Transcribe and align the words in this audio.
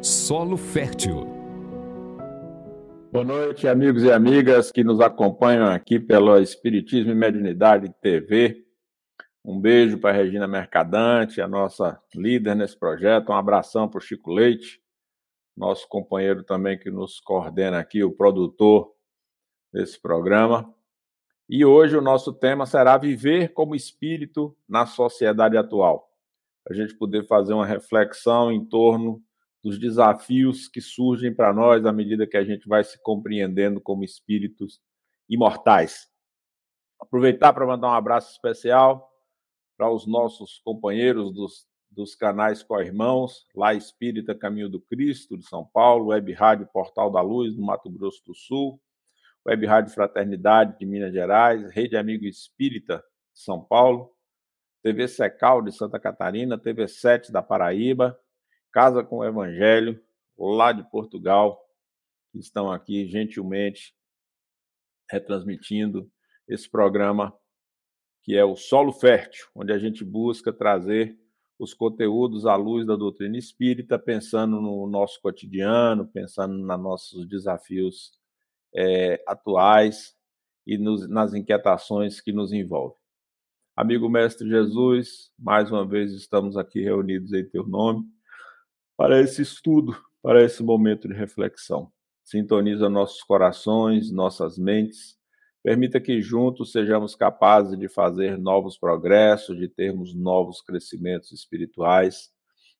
Solo 0.00 0.56
Fértil. 0.56 1.26
Boa 3.10 3.24
noite, 3.24 3.66
amigos 3.66 4.04
e 4.04 4.12
amigas 4.12 4.70
que 4.70 4.84
nos 4.84 5.00
acompanham 5.00 5.66
aqui 5.66 5.98
pela 5.98 6.40
Espiritismo 6.40 7.10
e 7.10 7.16
Mediunidade 7.16 7.92
TV. 8.00 8.64
Um 9.44 9.60
beijo 9.60 9.98
para 9.98 10.16
Regina 10.16 10.46
Mercadante, 10.46 11.40
a 11.40 11.48
nossa 11.48 12.00
líder 12.14 12.54
nesse 12.54 12.78
projeto. 12.78 13.30
Um 13.30 13.34
abração 13.34 13.88
para 13.88 13.98
o 13.98 14.00
Chico 14.00 14.30
Leite, 14.30 14.80
nosso 15.56 15.88
companheiro 15.88 16.44
também 16.44 16.78
que 16.78 16.92
nos 16.92 17.18
coordena 17.18 17.80
aqui, 17.80 18.04
o 18.04 18.12
produtor 18.12 18.94
desse 19.72 20.00
programa. 20.00 20.72
E 21.48 21.64
hoje 21.64 21.96
o 21.96 22.00
nosso 22.00 22.32
tema 22.32 22.66
será 22.66 22.96
viver 22.96 23.52
como 23.52 23.74
espírito 23.74 24.56
na 24.68 24.86
sociedade 24.86 25.56
atual. 25.56 26.08
A 26.70 26.72
gente 26.72 26.94
poder 26.96 27.26
fazer 27.26 27.52
uma 27.52 27.66
reflexão 27.66 28.52
em 28.52 28.64
torno 28.64 29.20
dos 29.68 29.78
desafios 29.78 30.66
que 30.66 30.80
surgem 30.80 31.34
para 31.34 31.52
nós 31.52 31.84
à 31.84 31.92
medida 31.92 32.26
que 32.26 32.38
a 32.38 32.44
gente 32.44 32.66
vai 32.66 32.82
se 32.82 33.00
compreendendo 33.02 33.82
como 33.82 34.02
espíritos 34.02 34.80
imortais. 35.28 36.08
Aproveitar 36.98 37.52
para 37.52 37.66
mandar 37.66 37.88
um 37.88 37.92
abraço 37.92 38.32
especial 38.32 39.12
para 39.76 39.90
os 39.90 40.06
nossos 40.06 40.58
companheiros 40.64 41.34
dos, 41.34 41.66
dos 41.90 42.14
canais 42.14 42.62
Co-Irmãos, 42.62 43.46
lá 43.54 43.74
Espírita 43.74 44.34
Caminho 44.34 44.70
do 44.70 44.80
Cristo, 44.80 45.36
de 45.36 45.46
São 45.46 45.66
Paulo, 45.66 46.06
Web 46.06 46.32
Rádio 46.32 46.66
Portal 46.72 47.10
da 47.10 47.20
Luz, 47.20 47.54
do 47.54 47.62
Mato 47.62 47.90
Grosso 47.90 48.24
do 48.24 48.34
Sul, 48.34 48.80
Web 49.46 49.66
Rádio 49.66 49.92
Fraternidade, 49.92 50.78
de 50.78 50.86
Minas 50.86 51.12
Gerais, 51.12 51.70
Rede 51.72 51.94
Amigo 51.94 52.24
Espírita, 52.24 53.04
de 53.34 53.40
São 53.40 53.62
Paulo, 53.62 54.10
TV 54.82 55.06
Secal, 55.06 55.60
de 55.60 55.72
Santa 55.72 56.00
Catarina, 56.00 56.56
TV 56.56 56.88
7 56.88 57.30
da 57.30 57.42
Paraíba, 57.42 58.18
Casa 58.72 59.02
com 59.02 59.18
o 59.18 59.24
Evangelho, 59.24 60.00
lá 60.38 60.72
de 60.72 60.88
Portugal, 60.90 61.58
que 62.30 62.38
estão 62.38 62.70
aqui 62.70 63.06
gentilmente 63.08 63.94
retransmitindo 65.10 66.10
esse 66.46 66.68
programa 66.70 67.34
que 68.22 68.36
é 68.36 68.44
o 68.44 68.56
Solo 68.56 68.92
Fértil, 68.92 69.46
onde 69.54 69.72
a 69.72 69.78
gente 69.78 70.04
busca 70.04 70.52
trazer 70.52 71.18
os 71.58 71.72
conteúdos 71.72 72.46
à 72.46 72.54
luz 72.56 72.86
da 72.86 72.94
doutrina 72.94 73.36
espírita, 73.38 73.98
pensando 73.98 74.60
no 74.60 74.86
nosso 74.86 75.20
cotidiano, 75.20 76.06
pensando 76.06 76.56
nos 76.56 76.80
nossos 76.80 77.26
desafios 77.26 78.12
é, 78.74 79.22
atuais 79.26 80.14
e 80.66 80.76
nos, 80.76 81.08
nas 81.08 81.32
inquietações 81.32 82.20
que 82.20 82.32
nos 82.32 82.52
envolvem. 82.52 82.98
Amigo 83.74 84.08
Mestre 84.08 84.48
Jesus, 84.48 85.32
mais 85.38 85.70
uma 85.70 85.86
vez 85.86 86.12
estamos 86.12 86.56
aqui 86.56 86.82
reunidos 86.82 87.32
em 87.32 87.48
Teu 87.48 87.66
nome 87.66 88.04
para 88.98 89.20
esse 89.20 89.42
estudo, 89.42 89.96
para 90.20 90.42
esse 90.42 90.60
momento 90.60 91.06
de 91.06 91.14
reflexão. 91.14 91.92
Sintoniza 92.24 92.88
nossos 92.88 93.22
corações, 93.22 94.10
nossas 94.10 94.58
mentes, 94.58 95.16
permita 95.62 96.00
que 96.00 96.20
juntos 96.20 96.72
sejamos 96.72 97.14
capazes 97.14 97.78
de 97.78 97.88
fazer 97.88 98.36
novos 98.36 98.76
progressos, 98.76 99.56
de 99.56 99.68
termos 99.68 100.16
novos 100.16 100.60
crescimentos 100.60 101.30
espirituais, 101.30 102.32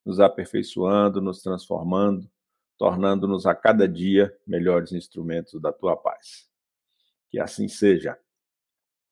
nos 0.05 0.19
aperfeiçoando, 0.19 1.21
nos 1.21 1.41
transformando, 1.41 2.29
tornando-nos 2.77 3.47
a 3.47 3.55
cada 3.55 3.87
dia 3.89 4.37
melhores 4.45 4.91
instrumentos 4.91 5.61
da 5.63 5.73
tua 5.73 5.97
paz. 5.97 6.49
Que 7.31 7.39
assim 7.39 7.69
seja. 7.69 8.19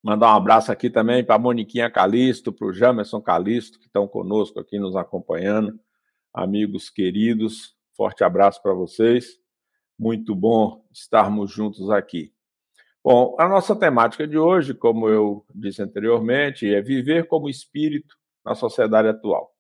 Mandar 0.03 0.35
um 0.35 0.37
abraço 0.39 0.73
aqui 0.73 0.91
também 0.91 1.25
para 1.25 1.37
a 1.37 1.39
Moniquinha 1.39 1.89
Calisto, 1.89 2.53
para 2.53 2.67
o 2.67 2.73
Jamerson 2.73 3.21
Calisto, 3.21 3.79
que 3.79 3.87
estão 3.87 4.09
conosco 4.09 4.59
aqui 4.59 4.77
nos 4.77 4.97
acompanhando 4.97 5.79
amigos 6.37 6.91
queridos, 6.91 7.75
forte 7.97 8.23
abraço 8.23 8.63
para 8.63 8.75
vocês. 8.75 9.41
Muito 9.99 10.35
bom 10.35 10.87
estarmos 10.93 11.51
juntos 11.51 11.89
aqui. 11.89 12.31
Bom, 13.03 13.35
a 13.39 13.49
nossa 13.49 13.75
temática 13.75 14.29
de 14.29 14.37
hoje, 14.37 14.75
como 14.75 15.09
eu 15.09 15.47
disse 15.55 15.81
anteriormente, 15.81 16.73
é 16.73 16.83
viver 16.83 17.27
como 17.27 17.49
espírito 17.49 18.19
na 18.45 18.55
sociedade 18.55 19.09
atual. 19.09 19.51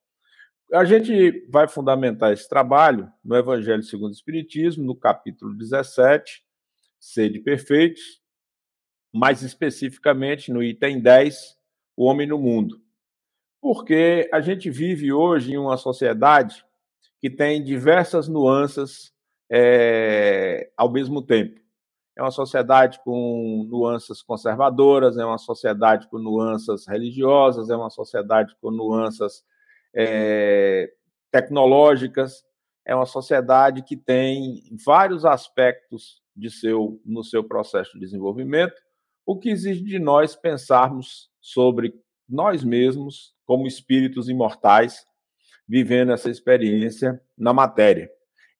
A 0.70 0.84
gente 0.84 1.46
vai 1.48 1.66
fundamentar 1.66 2.32
esse 2.32 2.46
trabalho 2.46 3.10
no 3.24 3.36
Evangelho 3.36 3.82
segundo 3.82 4.10
o 4.10 4.14
Espiritismo, 4.14 4.84
no 4.84 4.94
capítulo 4.94 5.56
17, 5.56 6.44
Sede 7.00 7.38
Perfeitos, 7.38 8.20
mais 9.14 9.40
especificamente 9.40 10.52
no 10.52 10.62
item 10.62 11.00
10, 11.00 11.56
O 11.96 12.04
Homem 12.04 12.26
no 12.26 12.36
Mundo. 12.36 12.82
Porque 13.62 14.28
a 14.30 14.42
gente 14.42 14.68
vive 14.68 15.10
hoje 15.10 15.52
em 15.52 15.56
uma 15.56 15.78
sociedade 15.78 16.65
que 17.26 17.30
tem 17.30 17.60
diversas 17.60 18.28
nuances 18.28 19.12
é, 19.50 20.70
ao 20.76 20.88
mesmo 20.92 21.20
tempo. 21.20 21.60
É 22.16 22.22
uma 22.22 22.30
sociedade 22.30 23.00
com 23.02 23.66
nuances 23.68 24.22
conservadoras, 24.22 25.18
é 25.18 25.24
uma 25.24 25.36
sociedade 25.36 26.08
com 26.08 26.18
nuances 26.18 26.86
religiosas, 26.86 27.68
é 27.68 27.74
uma 27.74 27.90
sociedade 27.90 28.54
com 28.60 28.70
nuances 28.70 29.42
é, 29.92 30.92
tecnológicas, 31.32 32.44
é 32.84 32.94
uma 32.94 33.06
sociedade 33.06 33.82
que 33.82 33.96
tem 33.96 34.62
vários 34.84 35.24
aspectos 35.24 36.22
de 36.34 36.48
seu, 36.48 37.00
no 37.04 37.24
seu 37.24 37.42
processo 37.42 37.94
de 37.94 37.98
desenvolvimento, 37.98 38.80
o 39.26 39.36
que 39.36 39.50
exige 39.50 39.82
de 39.82 39.98
nós 39.98 40.36
pensarmos 40.36 41.28
sobre 41.40 41.92
nós 42.28 42.62
mesmos 42.62 43.34
como 43.44 43.66
espíritos 43.66 44.28
imortais 44.28 45.04
vivendo 45.68 46.12
essa 46.12 46.30
experiência 46.30 47.20
na 47.36 47.52
matéria. 47.52 48.10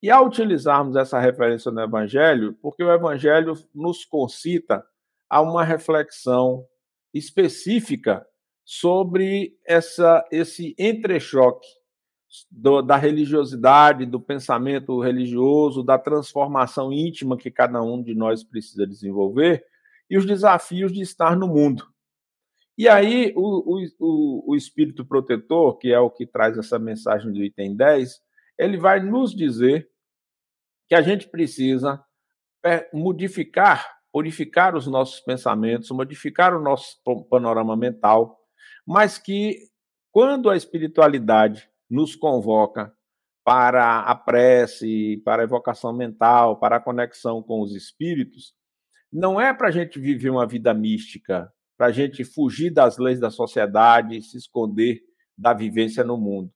E 0.02 0.10
ao 0.10 0.26
utilizarmos 0.26 0.96
essa 0.96 1.18
referência 1.18 1.70
no 1.70 1.80
Evangelho, 1.80 2.56
porque 2.60 2.82
o 2.82 2.92
Evangelho 2.92 3.54
nos 3.74 4.04
concita 4.04 4.84
a 5.28 5.40
uma 5.40 5.64
reflexão 5.64 6.64
específica 7.12 8.26
sobre 8.64 9.56
essa, 9.64 10.24
esse 10.30 10.74
entrechoque 10.78 11.66
do, 12.50 12.82
da 12.82 12.96
religiosidade, 12.96 14.04
do 14.04 14.20
pensamento 14.20 15.00
religioso, 15.00 15.82
da 15.82 15.98
transformação 15.98 16.92
íntima 16.92 17.36
que 17.36 17.50
cada 17.50 17.82
um 17.82 18.02
de 18.02 18.14
nós 18.14 18.42
precisa 18.44 18.86
desenvolver 18.86 19.64
e 20.10 20.18
os 20.18 20.26
desafios 20.26 20.92
de 20.92 21.00
estar 21.00 21.36
no 21.36 21.48
mundo. 21.48 21.86
E 22.78 22.88
aí, 22.88 23.32
o, 23.34 23.78
o, 23.98 24.52
o 24.52 24.56
espírito 24.56 25.04
protetor, 25.04 25.78
que 25.78 25.92
é 25.92 25.98
o 25.98 26.10
que 26.10 26.26
traz 26.26 26.58
essa 26.58 26.78
mensagem 26.78 27.32
do 27.32 27.42
item 27.42 27.74
10, 27.74 28.20
ele 28.58 28.76
vai 28.76 29.00
nos 29.00 29.34
dizer 29.34 29.88
que 30.88 30.94
a 30.94 31.00
gente 31.00 31.28
precisa 31.28 32.02
é, 32.64 32.88
modificar, 32.92 33.86
purificar 34.12 34.74
os 34.76 34.86
nossos 34.86 35.20
pensamentos, 35.20 35.90
modificar 35.90 36.54
o 36.54 36.62
nosso 36.62 37.00
panorama 37.30 37.76
mental, 37.76 38.38
mas 38.86 39.18
que 39.18 39.58
quando 40.12 40.50
a 40.50 40.56
espiritualidade 40.56 41.68
nos 41.90 42.14
convoca 42.14 42.94
para 43.44 44.00
a 44.00 44.14
prece, 44.14 45.22
para 45.24 45.42
a 45.42 45.44
evocação 45.44 45.92
mental, 45.92 46.58
para 46.58 46.76
a 46.76 46.80
conexão 46.80 47.42
com 47.42 47.60
os 47.60 47.74
espíritos, 47.74 48.54
não 49.12 49.40
é 49.40 49.54
para 49.54 49.68
a 49.68 49.70
gente 49.70 50.00
viver 50.00 50.30
uma 50.30 50.46
vida 50.46 50.74
mística, 50.74 51.52
para 51.76 51.86
a 51.86 51.92
gente 51.92 52.24
fugir 52.24 52.70
das 52.70 52.98
leis 52.98 53.20
da 53.20 53.30
sociedade, 53.30 54.22
se 54.22 54.36
esconder 54.36 55.00
da 55.36 55.52
vivência 55.52 56.02
no 56.02 56.16
mundo. 56.16 56.50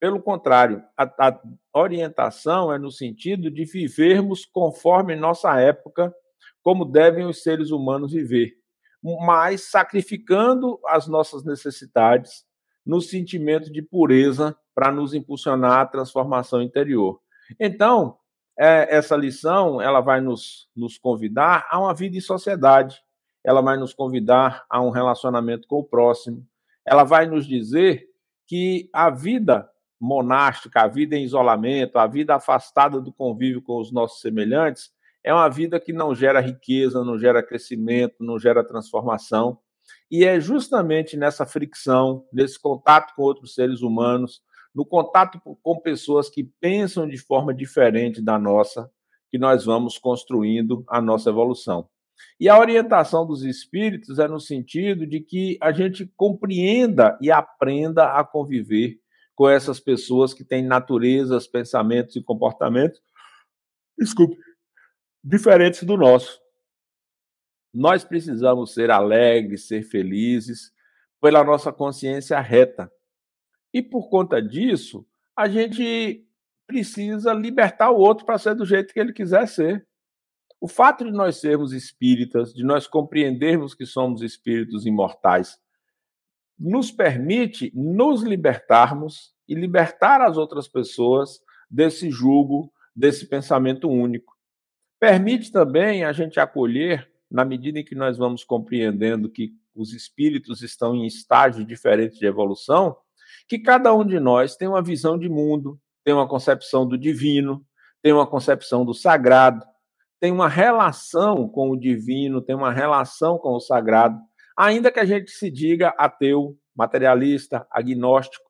Pelo 0.00 0.20
contrário, 0.20 0.82
a, 0.96 1.04
a 1.28 1.40
orientação 1.78 2.72
é 2.72 2.78
no 2.78 2.90
sentido 2.90 3.50
de 3.50 3.64
vivermos 3.64 4.44
conforme 4.44 5.14
nossa 5.14 5.60
época, 5.60 6.12
como 6.62 6.84
devem 6.84 7.26
os 7.26 7.42
seres 7.42 7.70
humanos 7.70 8.12
viver, 8.12 8.52
mas 9.02 9.70
sacrificando 9.70 10.80
as 10.86 11.06
nossas 11.06 11.44
necessidades 11.44 12.44
no 12.84 13.00
sentimento 13.00 13.70
de 13.70 13.82
pureza 13.82 14.56
para 14.74 14.90
nos 14.90 15.14
impulsionar 15.14 15.80
à 15.80 15.86
transformação 15.86 16.62
interior. 16.62 17.20
Então, 17.60 18.16
é, 18.58 18.96
essa 18.96 19.16
lição 19.16 19.80
ela 19.80 20.00
vai 20.00 20.20
nos, 20.20 20.68
nos 20.74 20.98
convidar 20.98 21.66
a 21.70 21.78
uma 21.78 21.94
vida 21.94 22.16
em 22.16 22.20
sociedade, 22.20 23.00
ela 23.44 23.60
vai 23.60 23.76
nos 23.76 23.92
convidar 23.92 24.64
a 24.68 24.80
um 24.80 24.90
relacionamento 24.90 25.66
com 25.66 25.78
o 25.78 25.84
próximo, 25.84 26.46
ela 26.86 27.04
vai 27.04 27.26
nos 27.26 27.46
dizer 27.46 28.06
que 28.46 28.88
a 28.92 29.10
vida 29.10 29.68
monástica, 30.00 30.82
a 30.82 30.88
vida 30.88 31.16
em 31.16 31.24
isolamento, 31.24 31.98
a 31.98 32.06
vida 32.06 32.34
afastada 32.34 33.00
do 33.00 33.12
convívio 33.12 33.62
com 33.62 33.80
os 33.80 33.92
nossos 33.92 34.20
semelhantes, 34.20 34.90
é 35.24 35.32
uma 35.32 35.48
vida 35.48 35.78
que 35.78 35.92
não 35.92 36.14
gera 36.14 36.40
riqueza, 36.40 37.04
não 37.04 37.16
gera 37.16 37.42
crescimento, 37.42 38.16
não 38.20 38.38
gera 38.38 38.66
transformação. 38.66 39.58
E 40.10 40.24
é 40.24 40.40
justamente 40.40 41.16
nessa 41.16 41.46
fricção, 41.46 42.26
nesse 42.32 42.60
contato 42.60 43.14
com 43.14 43.22
outros 43.22 43.54
seres 43.54 43.82
humanos, 43.82 44.42
no 44.74 44.84
contato 44.84 45.40
com 45.62 45.78
pessoas 45.78 46.28
que 46.28 46.42
pensam 46.42 47.06
de 47.06 47.18
forma 47.18 47.54
diferente 47.54 48.20
da 48.20 48.38
nossa, 48.38 48.90
que 49.30 49.38
nós 49.38 49.64
vamos 49.64 49.98
construindo 49.98 50.84
a 50.88 51.00
nossa 51.00 51.30
evolução. 51.30 51.88
E 52.38 52.48
a 52.48 52.58
orientação 52.58 53.26
dos 53.26 53.44
espíritos 53.44 54.18
é 54.18 54.26
no 54.26 54.40
sentido 54.40 55.06
de 55.06 55.20
que 55.20 55.58
a 55.60 55.72
gente 55.72 56.06
compreenda 56.16 57.18
e 57.20 57.30
aprenda 57.30 58.18
a 58.18 58.24
conviver 58.24 58.98
com 59.34 59.48
essas 59.48 59.80
pessoas 59.80 60.34
que 60.34 60.44
têm 60.44 60.64
naturezas, 60.64 61.46
pensamentos 61.46 62.16
e 62.16 62.22
comportamentos, 62.22 63.00
desculpe, 63.98 64.36
diferentes 65.22 65.82
do 65.84 65.96
nosso. 65.96 66.40
Nós 67.72 68.04
precisamos 68.04 68.74
ser 68.74 68.90
alegres, 68.90 69.66
ser 69.66 69.82
felizes, 69.82 70.72
pela 71.20 71.44
nossa 71.44 71.72
consciência 71.72 72.38
reta. 72.40 72.92
E 73.72 73.80
por 73.80 74.10
conta 74.10 74.42
disso, 74.42 75.06
a 75.36 75.48
gente 75.48 76.26
precisa 76.66 77.32
libertar 77.32 77.90
o 77.90 77.98
outro 77.98 78.26
para 78.26 78.38
ser 78.38 78.54
do 78.54 78.66
jeito 78.66 78.92
que 78.92 79.00
ele 79.00 79.12
quiser 79.12 79.46
ser. 79.46 79.86
O 80.62 80.68
fato 80.68 81.04
de 81.04 81.10
nós 81.10 81.38
sermos 81.38 81.72
espíritas, 81.72 82.54
de 82.54 82.62
nós 82.62 82.86
compreendermos 82.86 83.74
que 83.74 83.84
somos 83.84 84.22
espíritos 84.22 84.86
imortais, 84.86 85.58
nos 86.56 86.92
permite 86.92 87.72
nos 87.74 88.22
libertarmos 88.22 89.34
e 89.48 89.56
libertar 89.56 90.20
as 90.20 90.36
outras 90.36 90.68
pessoas 90.68 91.40
desse 91.68 92.12
jugo, 92.12 92.72
desse 92.94 93.26
pensamento 93.26 93.88
único. 93.88 94.36
Permite 95.00 95.50
também 95.50 96.04
a 96.04 96.12
gente 96.12 96.38
acolher, 96.38 97.10
na 97.28 97.44
medida 97.44 97.80
em 97.80 97.84
que 97.84 97.96
nós 97.96 98.16
vamos 98.16 98.44
compreendendo 98.44 99.28
que 99.28 99.52
os 99.74 99.92
espíritos 99.92 100.62
estão 100.62 100.94
em 100.94 101.04
estágios 101.08 101.66
diferentes 101.66 102.20
de 102.20 102.26
evolução, 102.26 102.96
que 103.48 103.58
cada 103.58 103.92
um 103.92 104.06
de 104.06 104.20
nós 104.20 104.54
tem 104.54 104.68
uma 104.68 104.80
visão 104.80 105.18
de 105.18 105.28
mundo, 105.28 105.76
tem 106.04 106.14
uma 106.14 106.28
concepção 106.28 106.86
do 106.86 106.96
divino, 106.96 107.66
tem 108.00 108.12
uma 108.12 108.28
concepção 108.28 108.84
do 108.84 108.94
sagrado, 108.94 109.71
tem 110.22 110.30
uma 110.30 110.48
relação 110.48 111.48
com 111.48 111.70
o 111.70 111.76
divino, 111.76 112.40
tem 112.40 112.54
uma 112.54 112.72
relação 112.72 113.36
com 113.38 113.56
o 113.56 113.60
sagrado, 113.60 114.16
ainda 114.56 114.92
que 114.92 115.00
a 115.00 115.04
gente 115.04 115.32
se 115.32 115.50
diga 115.50 115.92
ateu, 115.98 116.56
materialista, 116.76 117.66
agnóstico, 117.68 118.48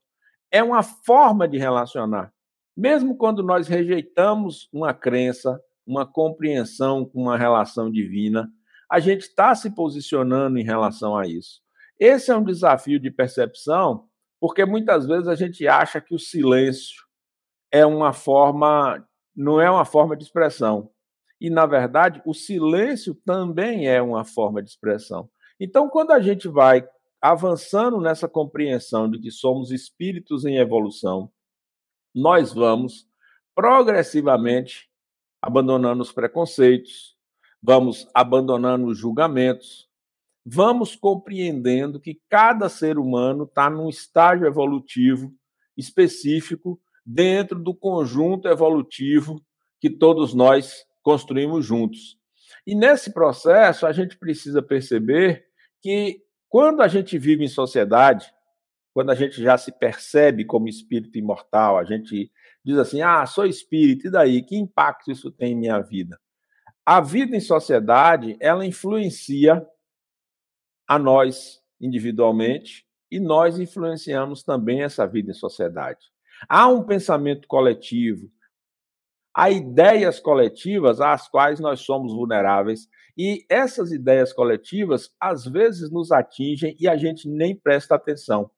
é 0.51 0.63
uma 0.63 0.83
forma 0.83 1.49
de 1.49 1.57
relacionar. 1.57 2.31
Mesmo 2.77 3.17
quando 3.17 3.43
nós 3.43 3.69
rejeitamos 3.69 4.69
uma 4.71 4.93
crença, 4.93 5.59
uma 5.87 6.05
compreensão 6.05 7.07
com 7.07 7.23
uma 7.23 7.39
relação 7.39 7.91
divina, 7.91 8.51
a 8.91 9.01
gente 9.01 9.23
está 9.23 9.55
se 9.55 9.75
posicionando 9.75 10.59
em 10.59 10.65
relação 10.65 11.17
a 11.17 11.27
isso. 11.27 11.63
Esse 11.99 12.31
é 12.31 12.37
um 12.37 12.45
desafio 12.45 13.01
de 13.01 13.11
percepção, 13.11 14.05
porque 14.39 14.67
muitas 14.67 15.07
vezes 15.07 15.27
a 15.27 15.35
gente 15.35 15.67
acha 15.67 16.03
que 16.03 16.15
o 16.15 16.19
silêncio 16.19 17.03
é 17.73 17.87
uma 17.87 18.13
forma, 18.13 19.03
não 19.35 19.59
é 19.59 19.71
uma 19.71 19.87
forma 19.87 20.15
de 20.15 20.23
expressão. 20.23 20.93
E, 21.43 21.51
na 21.51 21.67
verdade, 21.67 22.23
o 22.25 22.33
silêncio 22.33 23.17
também 23.17 23.89
é 23.89 24.01
uma 24.01 24.25
forma 24.25 24.63
de 24.63 24.71
expressão. 24.71 25.29
Então, 25.59 25.89
quando 25.89 26.13
a 26.13 26.21
gente 26.21 26.47
vai 26.47 26.87
avançando 27.21 28.01
nessa 28.01 28.29
compreensão 28.29 29.11
de 29.11 29.19
que 29.19 29.33
somos 29.33 29.73
espíritos 29.73 30.45
em 30.45 30.59
evolução, 30.59 31.33
nós 32.15 32.53
vamos 32.53 33.09
progressivamente 33.57 34.89
abandonando 35.43 36.01
os 36.01 36.13
preconceitos, 36.13 37.17
vamos 37.61 38.09
abandonando 38.15 38.87
os 38.87 38.97
julgamentos, 38.97 39.91
vamos 40.47 40.95
compreendendo 40.95 41.99
que 41.99 42.23
cada 42.29 42.69
ser 42.69 42.99
humano 42.99 43.43
está 43.43 43.69
num 43.69 43.89
estágio 43.89 44.47
evolutivo 44.47 45.35
específico 45.77 46.81
dentro 47.05 47.59
do 47.59 47.75
conjunto 47.75 48.47
evolutivo 48.47 49.45
que 49.81 49.91
todos 49.91 50.35
nós 50.35 50.87
construímos 51.03 51.65
juntos. 51.65 52.19
E 52.67 52.75
nesse 52.75 53.13
processo, 53.13 53.87
a 53.87 53.93
gente 53.93 54.17
precisa 54.17 54.63
perceber 54.63 55.45
que 55.81 56.23
quando 56.49 56.83
a 56.83 56.89
gente 56.89 57.19
vive 57.19 57.45
em 57.45 57.49
sociedade, 57.49 58.33
quando 58.93 59.11
a 59.11 59.15
gente 59.15 59.43
já 59.43 59.57
se 59.57 59.73
percebe 59.73 60.45
como 60.45 60.69
espírito 60.69 61.19
imortal, 61.19 61.79
a 61.79 61.85
gente 61.85 62.31
diz 62.65 62.77
assim: 62.77 63.03
ah, 63.03 63.25
sou 63.27 63.47
espírito, 63.47 64.07
e 64.07 64.11
daí? 64.11 64.43
Que 64.43 64.57
impacto 64.57 65.11
isso 65.11 65.31
tem 65.31 65.53
em 65.53 65.57
minha 65.57 65.81
vida? 65.81 66.21
A 66.85 67.01
vida 67.01 67.37
em 67.37 67.41
sociedade, 67.41 68.37
ela 68.41 68.67
influencia 68.67 69.67
a 70.87 70.99
nós 70.99 71.63
individualmente 71.81 72.87
e 73.11 73.19
nós 73.19 73.59
influenciamos 73.59 74.43
também 74.43 74.83
essa 74.83 75.07
vida 75.07 75.31
em 75.31 75.35
sociedade. 75.35 76.13
Há 76.49 76.69
um 76.69 76.83
pensamento 76.83 77.47
coletivo, 77.47 78.31
há 79.35 79.51
ideias 79.51 80.21
coletivas 80.21 81.01
às 81.01 81.29
quais 81.29 81.61
nós 81.61 81.81
somos 81.81 82.13
vulneráveis, 82.13 82.89
e 83.17 83.45
essas 83.49 83.93
ideias 83.93 84.33
coletivas 84.33 85.11
às 85.21 85.45
vezes 85.45 85.91
nos 85.91 86.11
atingem 86.13 86.77
e 86.79 86.89
a 86.89 86.97
gente 86.97 87.29
nem 87.29 87.55
presta 87.55 87.95
atenção. 87.95 88.51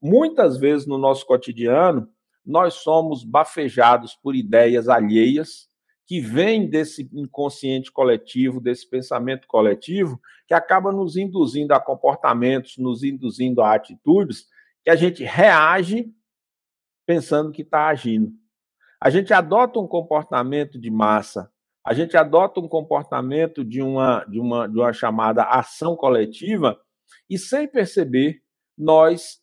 Muitas 0.00 0.56
vezes 0.56 0.86
no 0.86 0.96
nosso 0.96 1.26
cotidiano, 1.26 2.08
nós 2.44 2.74
somos 2.74 3.24
bafejados 3.24 4.14
por 4.14 4.34
ideias 4.34 4.88
alheias 4.88 5.68
que 6.06 6.20
vêm 6.20 6.68
desse 6.68 7.08
inconsciente 7.12 7.92
coletivo, 7.92 8.60
desse 8.60 8.88
pensamento 8.88 9.46
coletivo, 9.46 10.20
que 10.48 10.54
acaba 10.54 10.90
nos 10.90 11.16
induzindo 11.16 11.72
a 11.72 11.80
comportamentos, 11.80 12.78
nos 12.78 13.04
induzindo 13.04 13.62
a 13.62 13.74
atitudes 13.74 14.46
que 14.82 14.90
a 14.90 14.96
gente 14.96 15.22
reage 15.22 16.12
pensando 17.06 17.52
que 17.52 17.62
está 17.62 17.88
agindo. 17.88 18.39
A 19.00 19.08
gente 19.08 19.32
adota 19.32 19.78
um 19.78 19.88
comportamento 19.88 20.78
de 20.78 20.90
massa, 20.90 21.50
a 21.84 21.94
gente 21.94 22.16
adota 22.16 22.60
um 22.60 22.68
comportamento 22.68 23.64
de 23.64 23.80
uma, 23.80 24.24
de 24.24 24.38
uma, 24.38 24.66
de 24.66 24.78
uma 24.78 24.92
chamada 24.92 25.42
ação 25.44 25.96
coletiva 25.96 26.78
e, 27.28 27.38
sem 27.38 27.66
perceber, 27.66 28.42
nós 28.76 29.40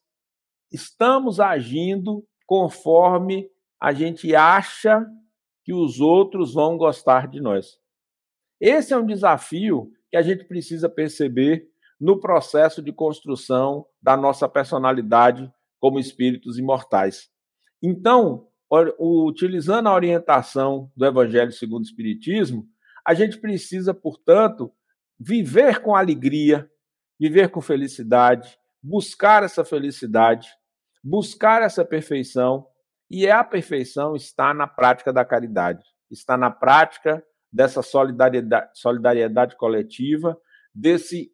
estamos 0.71 1.39
agindo 1.39 2.23
conforme 2.45 3.49
a 3.81 3.91
gente 3.93 4.35
acha 4.35 5.05
que 5.63 5.73
os 5.73 5.99
outros 5.99 6.53
vão 6.53 6.77
gostar 6.77 7.27
de 7.27 7.41
nós. 7.41 7.79
Esse 8.59 8.93
é 8.93 8.97
um 8.97 9.05
desafio 9.05 9.91
que 10.09 10.17
a 10.17 10.21
gente 10.21 10.45
precisa 10.45 10.87
perceber 10.87 11.67
no 11.99 12.19
processo 12.19 12.81
de 12.81 12.93
construção 12.93 13.85
da 14.01 14.15
nossa 14.15 14.47
personalidade 14.47 15.51
como 15.79 15.99
espíritos 15.99 16.57
imortais. 16.57 17.29
Então, 17.81 18.47
utilizando 18.99 19.87
a 19.87 19.93
orientação 19.93 20.91
do 20.95 21.05
Evangelho 21.05 21.51
segundo 21.51 21.83
o 21.83 21.87
Espiritismo, 21.87 22.67
a 23.05 23.13
gente 23.13 23.37
precisa, 23.39 23.93
portanto, 23.93 24.71
viver 25.19 25.81
com 25.81 25.95
alegria, 25.95 26.69
viver 27.19 27.49
com 27.49 27.61
felicidade, 27.61 28.57
buscar 28.83 29.43
essa 29.43 29.63
felicidade, 29.63 30.49
buscar 31.03 31.61
essa 31.61 31.85
perfeição, 31.85 32.67
e 33.09 33.29
a 33.29 33.43
perfeição 33.43 34.15
está 34.15 34.53
na 34.53 34.67
prática 34.67 35.13
da 35.13 35.23
caridade, 35.23 35.83
está 36.11 36.35
na 36.35 36.51
prática 36.51 37.23
dessa 37.51 37.81
solidariedade, 37.81 38.69
solidariedade 38.73 39.55
coletiva, 39.55 40.37
desse 40.75 41.31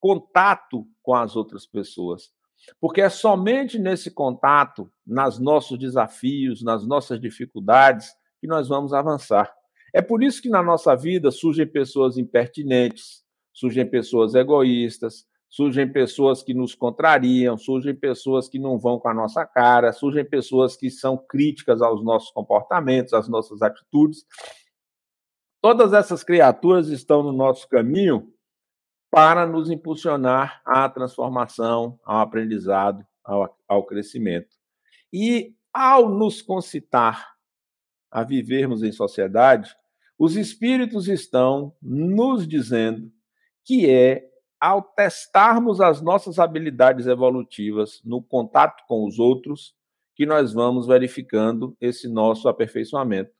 contato 0.00 0.84
com 1.00 1.14
as 1.14 1.36
outras 1.36 1.66
pessoas. 1.66 2.33
Porque 2.80 3.00
é 3.00 3.08
somente 3.08 3.78
nesse 3.78 4.10
contato, 4.10 4.90
nas 5.06 5.38
nossos 5.38 5.78
desafios, 5.78 6.62
nas 6.62 6.86
nossas 6.86 7.20
dificuldades, 7.20 8.08
que 8.40 8.46
nós 8.46 8.68
vamos 8.68 8.92
avançar. 8.92 9.52
É 9.92 10.02
por 10.02 10.22
isso 10.22 10.42
que 10.42 10.48
na 10.48 10.62
nossa 10.62 10.96
vida 10.96 11.30
surgem 11.30 11.66
pessoas 11.66 12.18
impertinentes, 12.18 13.22
surgem 13.52 13.88
pessoas 13.88 14.34
egoístas, 14.34 15.24
surgem 15.48 15.90
pessoas 15.90 16.42
que 16.42 16.52
nos 16.52 16.74
contrariam, 16.74 17.56
surgem 17.56 17.94
pessoas 17.94 18.48
que 18.48 18.58
não 18.58 18.76
vão 18.76 18.98
com 18.98 19.08
a 19.08 19.14
nossa 19.14 19.46
cara, 19.46 19.92
surgem 19.92 20.24
pessoas 20.24 20.76
que 20.76 20.90
são 20.90 21.16
críticas 21.16 21.80
aos 21.80 22.02
nossos 22.02 22.32
comportamentos, 22.32 23.14
às 23.14 23.28
nossas 23.28 23.62
atitudes. 23.62 24.26
Todas 25.62 25.92
essas 25.92 26.24
criaturas 26.24 26.88
estão 26.88 27.22
no 27.22 27.32
nosso 27.32 27.68
caminho 27.68 28.33
para 29.14 29.46
nos 29.46 29.70
impulsionar 29.70 30.60
à 30.66 30.88
transformação, 30.88 32.00
ao 32.04 32.18
aprendizado, 32.18 33.06
ao, 33.22 33.56
ao 33.68 33.86
crescimento. 33.86 34.48
E 35.12 35.54
ao 35.72 36.08
nos 36.08 36.42
concitar 36.42 37.32
a 38.10 38.24
vivermos 38.24 38.82
em 38.82 38.90
sociedade, 38.90 39.72
os 40.18 40.34
espíritos 40.34 41.06
estão 41.06 41.72
nos 41.80 42.44
dizendo 42.44 43.08
que 43.64 43.88
é 43.88 44.28
ao 44.60 44.82
testarmos 44.82 45.80
as 45.80 46.02
nossas 46.02 46.40
habilidades 46.40 47.06
evolutivas 47.06 48.00
no 48.04 48.20
contato 48.20 48.82
com 48.88 49.06
os 49.06 49.20
outros 49.20 49.76
que 50.16 50.26
nós 50.26 50.52
vamos 50.52 50.88
verificando 50.88 51.76
esse 51.80 52.08
nosso 52.08 52.48
aperfeiçoamento. 52.48 53.30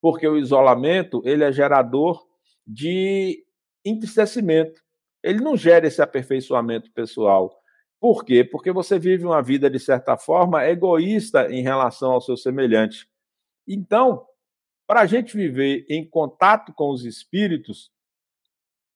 Porque 0.00 0.28
o 0.28 0.38
isolamento, 0.38 1.20
ele 1.24 1.42
é 1.42 1.50
gerador 1.50 2.24
de 2.64 3.44
entristecimento, 3.84 4.83
ele 5.24 5.40
não 5.40 5.56
gera 5.56 5.86
esse 5.86 6.02
aperfeiçoamento 6.02 6.92
pessoal. 6.92 7.58
Por 7.98 8.24
quê? 8.24 8.44
Porque 8.44 8.70
você 8.70 8.98
vive 8.98 9.24
uma 9.24 9.42
vida, 9.42 9.70
de 9.70 9.78
certa 9.78 10.18
forma, 10.18 10.66
egoísta 10.66 11.50
em 11.50 11.62
relação 11.62 12.12
ao 12.12 12.20
seu 12.20 12.36
semelhante. 12.36 13.08
Então, 13.66 14.26
para 14.86 15.00
a 15.00 15.06
gente 15.06 15.34
viver 15.34 15.86
em 15.88 16.06
contato 16.06 16.74
com 16.74 16.90
os 16.90 17.06
espíritos, 17.06 17.90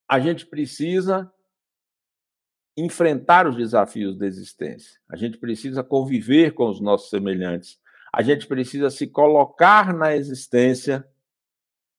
a 0.07 0.21
gente 0.21 0.45
precisa 0.45 1.33
enfrentar 2.77 3.47
os 3.47 3.57
desafios 3.57 4.17
da 4.19 4.27
existência. 4.27 5.01
A 5.09 5.17
gente 5.17 5.39
precisa 5.39 5.83
conviver 5.83 6.53
com 6.53 6.69
os 6.69 6.79
nossos 6.79 7.09
semelhantes. 7.09 7.81
A 8.13 8.23
gente 8.23 8.47
precisa 8.47 8.91
se 8.91 9.07
colocar 9.07 9.95
na 9.95 10.15
existência 10.15 11.09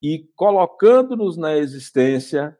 e, 0.00 0.30
colocando-nos 0.36 1.36
na 1.36 1.56
existência, 1.56 2.56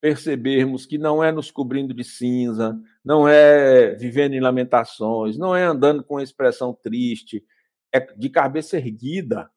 percebermos 0.00 0.86
que 0.86 0.96
não 0.96 1.22
é 1.22 1.30
nos 1.30 1.50
cobrindo 1.50 1.92
de 1.92 2.02
cinza, 2.02 2.80
não 3.04 3.28
é 3.28 3.94
vivendo 3.94 4.32
em 4.32 4.40
lamentações, 4.40 5.36
não 5.36 5.54
é 5.54 5.62
andando 5.62 6.02
com 6.02 6.20
expressão 6.20 6.72
triste, 6.72 7.44
é 7.92 8.00
de 8.00 8.30
cabeça 8.30 8.78
erguida, 8.78 9.50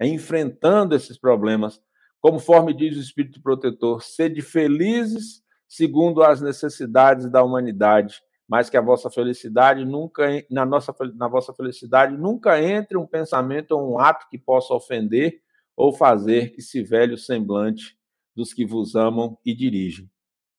é 0.00 0.06
enfrentando 0.06 0.94
esses 0.94 1.16
problemas, 1.16 1.80
conforme 2.20 2.74
diz 2.74 2.96
o 2.96 3.00
Espírito 3.00 3.40
Protetor, 3.40 4.02
sede 4.02 4.42
felizes 4.42 5.42
segundo 5.68 6.22
as 6.22 6.40
necessidades 6.40 7.30
da 7.30 7.42
humanidade, 7.42 8.20
mas 8.48 8.68
que 8.68 8.76
a 8.76 8.80
vossa 8.80 9.10
felicidade 9.10 9.84
nunca 9.84 10.26
na 10.50 10.64
nossa 10.66 10.94
na 11.14 11.28
vossa 11.28 11.52
felicidade 11.54 12.16
nunca 12.16 12.60
entre 12.62 12.98
um 12.98 13.06
pensamento 13.06 13.72
ou 13.72 13.92
um 13.92 13.98
ato 13.98 14.28
que 14.28 14.38
possa 14.38 14.74
ofender 14.74 15.40
ou 15.76 15.92
fazer 15.92 16.50
que 16.50 16.60
se 16.60 16.82
velhe 16.82 17.14
o 17.14 17.18
semblante 17.18 17.96
dos 18.34 18.52
que 18.52 18.64
vos 18.64 18.94
amam 18.94 19.38
e 19.44 19.54
dirigem. 19.54 20.10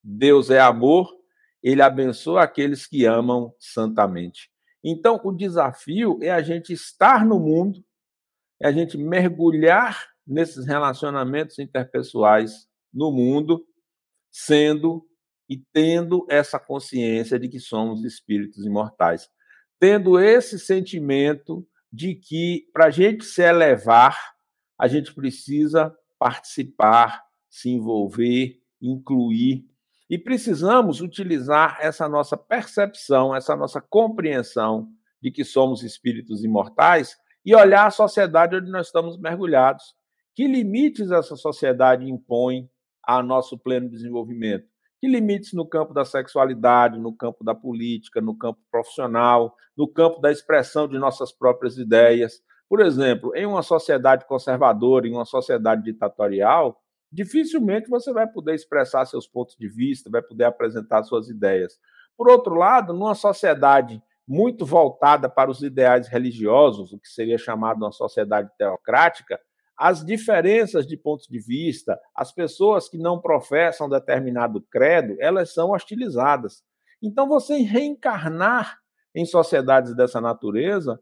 Deus 0.04 0.50
é 0.50 0.60
amor, 0.60 1.12
ele 1.62 1.82
abençoa 1.82 2.44
aqueles 2.44 2.86
que 2.86 3.06
amam 3.06 3.54
santamente. 3.60 4.52
Então, 4.84 5.20
o 5.24 5.32
desafio 5.32 6.20
é 6.22 6.30
a 6.30 6.42
gente 6.42 6.72
estar 6.72 7.26
no 7.26 7.40
mundo, 7.40 7.84
é 8.62 8.68
a 8.68 8.72
gente 8.72 8.98
mergulhar 8.98 10.08
nesses 10.26 10.66
relacionamentos 10.66 11.58
interpessoais 11.58 12.68
no 12.94 13.12
mundo, 13.12 13.66
sendo 14.32 15.06
e 15.50 15.58
tendo 15.74 16.26
essa 16.30 16.60
consciência 16.60 17.40
de 17.40 17.50
que 17.50 17.60
somos 17.60 18.04
espíritos 18.04 18.64
imortais. 18.66 19.28
Tendo 19.80 20.20
esse 20.20 20.60
sentimento 20.60 21.68
de 21.92 22.16
que, 22.16 22.68
para 22.72 22.86
a 22.86 22.92
gente 22.92 23.26
se 23.26 23.42
elevar, 23.42 24.36
a 24.80 24.88
gente 24.88 25.14
precisa 25.14 25.96
participar 26.20 27.25
se 27.56 27.70
envolver, 27.70 28.60
incluir. 28.82 29.66
E 30.10 30.18
precisamos 30.18 31.00
utilizar 31.00 31.78
essa 31.80 32.08
nossa 32.10 32.36
percepção, 32.36 33.34
essa 33.34 33.56
nossa 33.56 33.80
compreensão 33.80 34.90
de 35.22 35.32
que 35.32 35.46
somos 35.46 35.82
espíritos 35.82 36.44
imortais 36.44 37.16
e 37.46 37.56
olhar 37.56 37.88
a 37.88 37.92
sociedade 37.92 38.58
onde 38.58 38.70
nós 38.70 38.88
estamos 38.88 39.18
mergulhados. 39.18 39.96
Que 40.36 40.46
limites 40.46 41.12
essa 41.12 41.38
sociedade 41.38 42.04
impõe 42.10 42.70
ao 43.02 43.24
nosso 43.24 43.58
pleno 43.58 43.90
desenvolvimento? 43.90 44.66
Que 45.00 45.08
limites 45.08 45.54
no 45.54 45.66
campo 45.66 45.94
da 45.94 46.04
sexualidade, 46.04 47.00
no 47.00 47.16
campo 47.16 47.42
da 47.42 47.56
política, 47.56 48.20
no 48.20 48.38
campo 48.38 48.60
profissional, 48.70 49.56
no 49.78 49.88
campo 49.88 50.20
da 50.20 50.30
expressão 50.30 50.90
de 50.90 51.00
nossas 51.00 51.32
próprias 51.32 51.78
ideias? 51.78 52.42
Por 52.68 52.82
exemplo, 52.82 53.34
em 53.34 53.46
uma 53.46 53.64
sociedade 53.64 54.26
conservadora, 54.28 55.08
em 55.08 55.14
uma 55.14 55.26
sociedade 55.26 55.84
ditatorial, 55.84 56.82
dificilmente 57.16 57.90
você 57.90 58.12
vai 58.12 58.28
poder 58.28 58.54
expressar 58.54 59.06
seus 59.06 59.26
pontos 59.26 59.56
de 59.56 59.68
vista, 59.70 60.10
vai 60.10 60.22
poder 60.22 60.44
apresentar 60.44 61.04
suas 61.04 61.30
ideias. 61.30 61.80
Por 62.18 62.30
outro 62.30 62.54
lado, 62.56 62.94
numa 62.94 63.16
sociedade 63.16 64.02
muito 64.28 64.66
voltada 64.66 65.30
para 65.30 65.50
os 65.50 65.62
ideais 65.62 66.08
religiosos, 66.08 66.92
o 66.92 67.00
que 67.00 67.08
seria 67.08 67.38
chamado 67.38 67.78
uma 67.78 67.92
sociedade 67.92 68.50
teocrática, 68.58 69.40
as 69.78 70.04
diferenças 70.04 70.86
de 70.86 70.98
pontos 70.98 71.28
de 71.28 71.40
vista, 71.40 72.00
as 72.16 72.34
pessoas 72.34 72.90
que 72.90 72.98
não 72.98 73.20
professam 73.20 73.90
determinado 73.90 74.62
credo, 74.70 75.16
elas 75.20 75.54
são 75.54 75.72
hostilizadas. 75.72 76.64
Então, 77.02 77.28
você 77.28 77.58
reencarnar 77.58 78.78
em 79.14 79.26
sociedades 79.26 79.96
dessa 79.96 80.20
natureza 80.20 81.00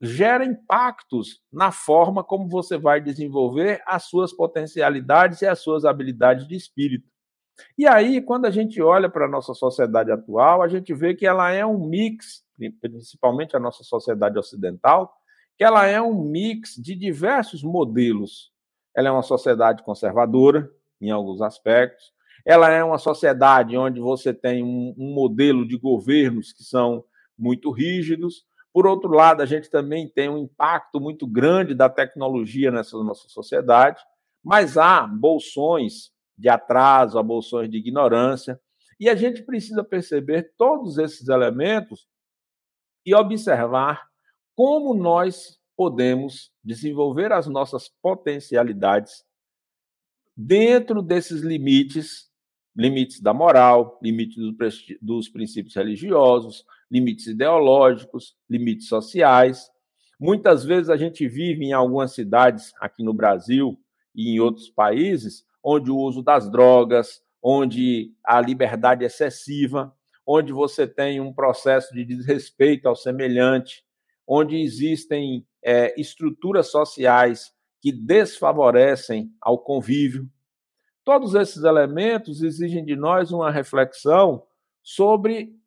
gera 0.00 0.44
impactos 0.44 1.42
na 1.52 1.70
forma 1.70 2.24
como 2.24 2.48
você 2.48 2.78
vai 2.78 3.00
desenvolver 3.00 3.82
as 3.86 4.04
suas 4.04 4.32
potencialidades 4.32 5.42
e 5.42 5.46
as 5.46 5.58
suas 5.58 5.84
habilidades 5.84 6.48
de 6.48 6.56
espírito. 6.56 7.06
E 7.76 7.86
aí, 7.86 8.22
quando 8.22 8.46
a 8.46 8.50
gente 8.50 8.80
olha 8.80 9.10
para 9.10 9.26
a 9.26 9.28
nossa 9.28 9.52
sociedade 9.52 10.10
atual, 10.10 10.62
a 10.62 10.68
gente 10.68 10.94
vê 10.94 11.14
que 11.14 11.26
ela 11.26 11.50
é 11.50 11.64
um 11.66 11.86
mix, 11.86 12.42
principalmente 12.80 13.54
a 13.54 13.60
nossa 13.60 13.84
sociedade 13.84 14.38
ocidental, 14.38 15.12
que 15.58 15.64
ela 15.64 15.86
é 15.86 16.00
um 16.00 16.22
mix 16.22 16.74
de 16.76 16.94
diversos 16.94 17.62
modelos. 17.62 18.50
Ela 18.96 19.08
é 19.08 19.12
uma 19.12 19.22
sociedade 19.22 19.82
conservadora, 19.82 20.70
em 21.00 21.10
alguns 21.10 21.40
aspectos. 21.40 22.12
Ela 22.44 22.70
é 22.70 22.82
uma 22.82 22.98
sociedade 22.98 23.76
onde 23.76 24.00
você 24.00 24.32
tem 24.32 24.62
um, 24.62 24.94
um 24.96 25.14
modelo 25.14 25.66
de 25.66 25.76
governos 25.76 26.52
que 26.52 26.62
são 26.62 27.04
muito 27.38 27.70
rígidos, 27.70 28.44
por 28.72 28.86
outro 28.86 29.10
lado, 29.10 29.42
a 29.42 29.46
gente 29.46 29.68
também 29.68 30.08
tem 30.08 30.28
um 30.28 30.38
impacto 30.38 31.00
muito 31.00 31.26
grande 31.26 31.74
da 31.74 31.88
tecnologia 31.88 32.70
nessa 32.70 32.96
nossa 33.02 33.28
sociedade, 33.28 34.00
mas 34.42 34.78
há 34.78 35.06
bolsões 35.06 36.12
de 36.38 36.48
atraso, 36.48 37.18
há 37.18 37.22
bolsões 37.22 37.70
de 37.70 37.76
ignorância, 37.76 38.60
e 38.98 39.08
a 39.08 39.14
gente 39.14 39.42
precisa 39.42 39.82
perceber 39.82 40.52
todos 40.56 40.98
esses 40.98 41.28
elementos 41.28 42.06
e 43.04 43.14
observar 43.14 44.08
como 44.54 44.94
nós 44.94 45.58
podemos 45.76 46.52
desenvolver 46.62 47.32
as 47.32 47.46
nossas 47.46 47.90
potencialidades 48.02 49.24
dentro 50.36 51.02
desses 51.02 51.40
limites 51.40 52.30
limites 52.76 53.20
da 53.20 53.34
moral, 53.34 53.98
limites 54.02 54.36
dos 55.00 55.28
princípios 55.28 55.74
religiosos, 55.74 56.64
limites 56.90 57.26
ideológicos, 57.26 58.34
limites 58.48 58.88
sociais. 58.88 59.70
Muitas 60.18 60.64
vezes 60.64 60.90
a 60.90 60.96
gente 60.96 61.26
vive 61.28 61.64
em 61.64 61.72
algumas 61.72 62.12
cidades 62.12 62.72
aqui 62.80 63.02
no 63.02 63.14
Brasil 63.14 63.78
e 64.14 64.30
em 64.30 64.40
outros 64.40 64.68
países 64.68 65.44
onde 65.62 65.90
o 65.90 65.96
uso 65.96 66.22
das 66.22 66.50
drogas, 66.50 67.22
onde 67.42 68.12
a 68.24 68.40
liberdade 68.40 69.04
é 69.04 69.06
excessiva, 69.06 69.94
onde 70.26 70.52
você 70.52 70.86
tem 70.86 71.20
um 71.20 71.32
processo 71.32 71.92
de 71.94 72.04
desrespeito 72.04 72.88
ao 72.88 72.96
semelhante, 72.96 73.84
onde 74.26 74.56
existem 74.60 75.46
é, 75.62 75.98
estruturas 76.00 76.70
sociais 76.70 77.52
que 77.80 77.90
desfavorecem 77.90 79.32
ao 79.40 79.58
convívio. 79.58 80.28
Todos 81.04 81.34
esses 81.34 81.64
elementos 81.64 82.42
exigem 82.42 82.84
de 82.84 82.94
nós 82.94 83.32
uma 83.32 83.50
reflexão 83.50 84.42
sobre 84.82 85.59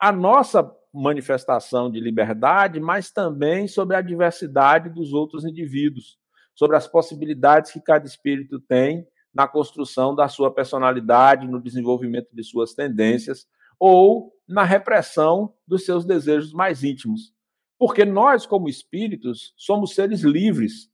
a 0.00 0.10
nossa 0.10 0.74
manifestação 0.92 1.90
de 1.90 2.00
liberdade, 2.00 2.80
mas 2.80 3.10
também 3.10 3.68
sobre 3.68 3.94
a 3.94 4.00
diversidade 4.00 4.88
dos 4.88 5.12
outros 5.12 5.44
indivíduos, 5.44 6.18
sobre 6.54 6.76
as 6.76 6.88
possibilidades 6.88 7.70
que 7.70 7.80
cada 7.80 8.06
espírito 8.06 8.58
tem 8.58 9.06
na 9.32 9.46
construção 9.46 10.14
da 10.14 10.26
sua 10.26 10.52
personalidade, 10.52 11.46
no 11.46 11.62
desenvolvimento 11.62 12.28
de 12.32 12.42
suas 12.42 12.74
tendências 12.74 13.46
ou 13.78 14.32
na 14.48 14.64
repressão 14.64 15.54
dos 15.66 15.84
seus 15.84 16.04
desejos 16.04 16.52
mais 16.52 16.82
íntimos. 16.82 17.32
Porque 17.78 18.04
nós, 18.04 18.44
como 18.44 18.68
espíritos, 18.68 19.54
somos 19.56 19.94
seres 19.94 20.22
livres. 20.22 20.90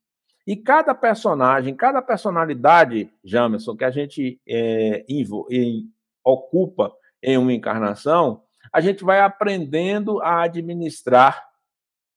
E 0.47 0.55
cada 0.55 0.95
personagem, 0.95 1.75
cada 1.75 2.01
personalidade, 2.01 3.11
Jamerson, 3.25 3.75
que 3.77 3.85
a 3.85 3.91
gente 3.91 4.41
é, 4.47 5.05
em, 5.09 5.91
ocupa 6.23 6.93
em 7.21 7.37
uma 7.37 7.53
encarnação, 7.53 8.43
a 8.73 8.81
gente 8.81 9.05
vai 9.05 9.21
aprendendo 9.21 10.21
a 10.23 10.43
administrar 10.43 11.45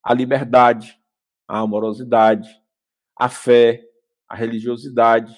a 0.04 0.14
liberdade, 0.14 0.98
a 1.48 1.60
amorosidade, 1.60 2.50
a 3.18 3.30
fé, 3.30 3.84
a 4.28 4.36
religiosidade. 4.36 5.34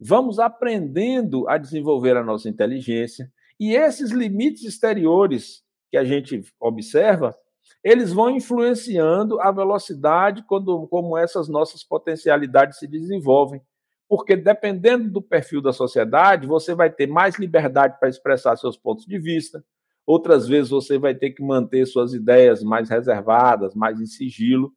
Vamos 0.00 0.38
aprendendo 0.38 1.48
a 1.48 1.58
desenvolver 1.58 2.16
a 2.16 2.24
nossa 2.24 2.48
inteligência 2.48 3.30
e 3.58 3.74
esses 3.74 4.10
limites 4.10 4.64
exteriores 4.64 5.62
que 5.90 5.96
a 5.96 6.04
gente 6.04 6.42
observa, 6.58 7.36
eles 7.84 8.12
vão 8.12 8.30
influenciando 8.30 9.40
a 9.40 9.52
velocidade 9.52 10.42
quando, 10.44 10.88
como 10.88 11.18
essas 11.18 11.48
nossas 11.48 11.84
potencialidades 11.84 12.78
se 12.78 12.86
desenvolvem. 12.86 13.60
Porque 14.08 14.36
dependendo 14.36 15.10
do 15.10 15.22
perfil 15.22 15.60
da 15.60 15.72
sociedade, 15.72 16.46
você 16.46 16.74
vai 16.74 16.90
ter 16.90 17.06
mais 17.06 17.38
liberdade 17.38 17.98
para 18.00 18.08
expressar 18.08 18.56
seus 18.56 18.76
pontos 18.76 19.04
de 19.04 19.18
vista, 19.18 19.64
outras 20.06 20.48
vezes 20.48 20.70
você 20.70 20.98
vai 20.98 21.14
ter 21.14 21.30
que 21.30 21.42
manter 21.42 21.86
suas 21.86 22.12
ideias 22.14 22.62
mais 22.62 22.88
reservadas, 22.88 23.74
mais 23.74 24.00
em 24.00 24.06
sigilo. 24.06 24.72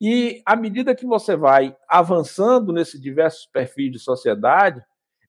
E 0.00 0.42
à 0.44 0.56
medida 0.56 0.94
que 0.94 1.06
você 1.06 1.36
vai 1.36 1.76
avançando 1.88 2.72
nesses 2.72 3.00
diversos 3.00 3.46
perfis 3.46 3.92
de 3.92 3.98
sociedade, 3.98 4.82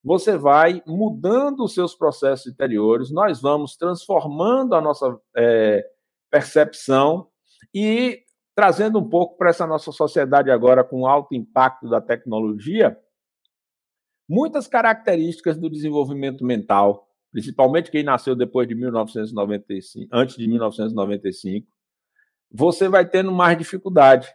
você 0.04 0.38
vai 0.38 0.84
mudando 0.86 1.64
os 1.64 1.74
seus 1.74 1.96
processos 1.96 2.46
interiores, 2.46 3.12
nós 3.12 3.42
vamos 3.42 3.76
transformando 3.76 4.76
a 4.76 4.82
nossa 4.82 5.20
é, 5.36 5.84
percepção 6.30 7.28
e 7.74 8.24
trazendo 8.56 9.00
um 9.00 9.10
pouco 9.10 9.36
para 9.38 9.50
essa 9.50 9.66
nossa 9.66 9.92
sociedade 9.92 10.52
agora 10.52 10.84
com 10.84 11.08
alto 11.08 11.34
impacto 11.34 11.90
da 11.90 12.00
tecnologia, 12.00 12.98
muitas 14.30 14.68
características 14.68 15.58
do 15.58 15.70
desenvolvimento 15.70 16.46
mental, 16.46 17.10
principalmente 17.36 17.92
quem 17.92 18.02
nasceu 18.02 18.34
depois 18.34 18.66
de 18.66 18.74
1995, 18.74 20.08
antes 20.10 20.38
de 20.38 20.48
1995, 20.48 21.68
você 22.50 22.88
vai 22.88 23.06
tendo 23.06 23.30
mais 23.30 23.58
dificuldade. 23.58 24.30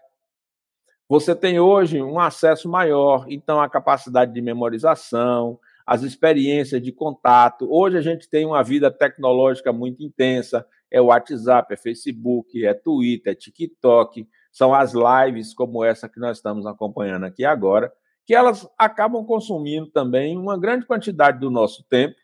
Você 1.08 1.34
tem 1.34 1.58
hoje 1.58 2.02
um 2.02 2.20
acesso 2.20 2.68
maior, 2.68 3.24
então 3.26 3.58
a 3.58 3.70
capacidade 3.70 4.34
de 4.34 4.42
memorização, 4.42 5.58
as 5.86 6.02
experiências 6.02 6.82
de 6.82 6.92
contato. 6.92 7.66
Hoje 7.72 7.96
a 7.96 8.02
gente 8.02 8.28
tem 8.28 8.44
uma 8.44 8.62
vida 8.62 8.90
tecnológica 8.90 9.72
muito 9.72 10.02
intensa, 10.02 10.66
é 10.90 11.00
o 11.00 11.06
WhatsApp, 11.06 11.72
é 11.72 11.78
Facebook, 11.78 12.66
é 12.66 12.74
Twitter, 12.74 13.32
é 13.32 13.34
TikTok, 13.34 14.28
são 14.52 14.74
as 14.74 14.92
lives 14.92 15.54
como 15.54 15.82
essa 15.82 16.06
que 16.06 16.20
nós 16.20 16.36
estamos 16.36 16.66
acompanhando 16.66 17.24
aqui 17.24 17.46
agora, 17.46 17.90
que 18.26 18.34
elas 18.34 18.68
acabam 18.76 19.24
consumindo 19.24 19.86
também 19.86 20.36
uma 20.36 20.60
grande 20.60 20.84
quantidade 20.84 21.40
do 21.40 21.50
nosso 21.50 21.82
tempo. 21.84 22.14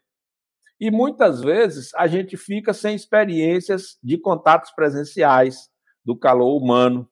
E 0.81 0.91
muitas 0.91 1.41
vezes 1.41 1.95
a 1.95 2.07
gente 2.07 2.37
fica 2.37 2.73
sem 2.73 2.95
experiências 2.95 3.99
de 4.03 4.19
contatos 4.19 4.71
presenciais, 4.73 5.71
do 6.05 6.17
calor 6.17 6.57
humano. 6.57 7.09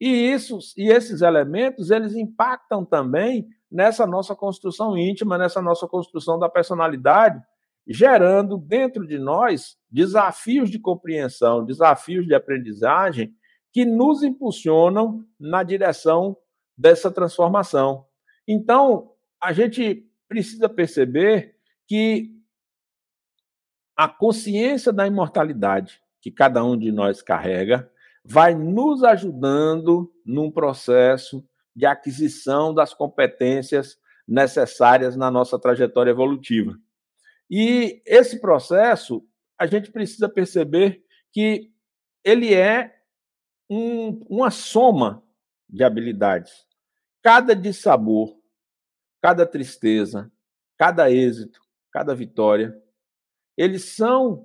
E 0.00 0.08
isso 0.08 0.58
e 0.76 0.90
esses 0.90 1.22
elementos, 1.22 1.90
eles 1.90 2.14
impactam 2.14 2.84
também 2.84 3.46
nessa 3.70 4.06
nossa 4.06 4.34
construção 4.34 4.98
íntima, 4.98 5.38
nessa 5.38 5.62
nossa 5.62 5.86
construção 5.86 6.38
da 6.38 6.48
personalidade, 6.48 7.40
gerando 7.86 8.58
dentro 8.58 9.06
de 9.06 9.18
nós 9.18 9.76
desafios 9.90 10.70
de 10.70 10.78
compreensão, 10.78 11.64
desafios 11.64 12.26
de 12.26 12.34
aprendizagem 12.34 13.32
que 13.72 13.84
nos 13.84 14.22
impulsionam 14.22 15.24
na 15.38 15.62
direção 15.62 16.36
dessa 16.76 17.10
transformação. 17.10 18.04
Então, 18.46 19.12
a 19.40 19.52
gente 19.52 20.06
precisa 20.28 20.68
perceber 20.68 21.56
que 21.86 22.33
a 23.96 24.08
consciência 24.08 24.92
da 24.92 25.06
imortalidade 25.06 26.00
que 26.20 26.30
cada 26.30 26.64
um 26.64 26.76
de 26.76 26.90
nós 26.90 27.22
carrega 27.22 27.90
vai 28.24 28.54
nos 28.54 29.04
ajudando 29.04 30.12
num 30.24 30.50
processo 30.50 31.46
de 31.76 31.84
aquisição 31.84 32.72
das 32.72 32.94
competências 32.94 33.98
necessárias 34.26 35.16
na 35.16 35.30
nossa 35.30 35.58
trajetória 35.58 36.10
evolutiva. 36.10 36.78
E 37.50 38.02
esse 38.06 38.40
processo, 38.40 39.22
a 39.58 39.66
gente 39.66 39.90
precisa 39.90 40.28
perceber 40.28 41.04
que 41.30 41.70
ele 42.24 42.54
é 42.54 42.94
um, 43.68 44.24
uma 44.28 44.50
soma 44.50 45.22
de 45.68 45.84
habilidades. 45.84 46.64
Cada 47.22 47.54
dissabor, 47.54 48.34
cada 49.20 49.44
tristeza, 49.44 50.32
cada 50.78 51.10
êxito, 51.10 51.60
cada 51.92 52.14
vitória, 52.14 52.82
eles 53.56 53.96
são 53.96 54.44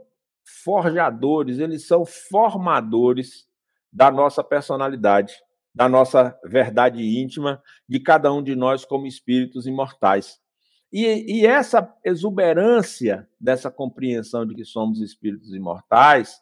forjadores, 0.64 1.60
eles 1.60 1.86
são 1.86 2.06
formadores 2.06 3.48
da 3.92 4.12
nossa 4.12 4.44
personalidade, 4.44 5.34
da 5.74 5.88
nossa 5.88 6.38
verdade 6.44 7.02
íntima, 7.02 7.62
de 7.88 8.00
cada 8.00 8.32
um 8.32 8.44
de 8.44 8.56
nós 8.56 8.86
como 8.86 9.08
espíritos 9.08 9.66
imortais. 9.66 10.40
E, 10.92 11.06
e 11.42 11.46
essa 11.46 11.94
exuberância 12.04 13.28
dessa 13.40 13.70
compreensão 13.70 14.46
de 14.46 14.56
que 14.56 14.66
somos 14.66 15.00
espíritos 15.02 15.54
imortais, 15.54 16.42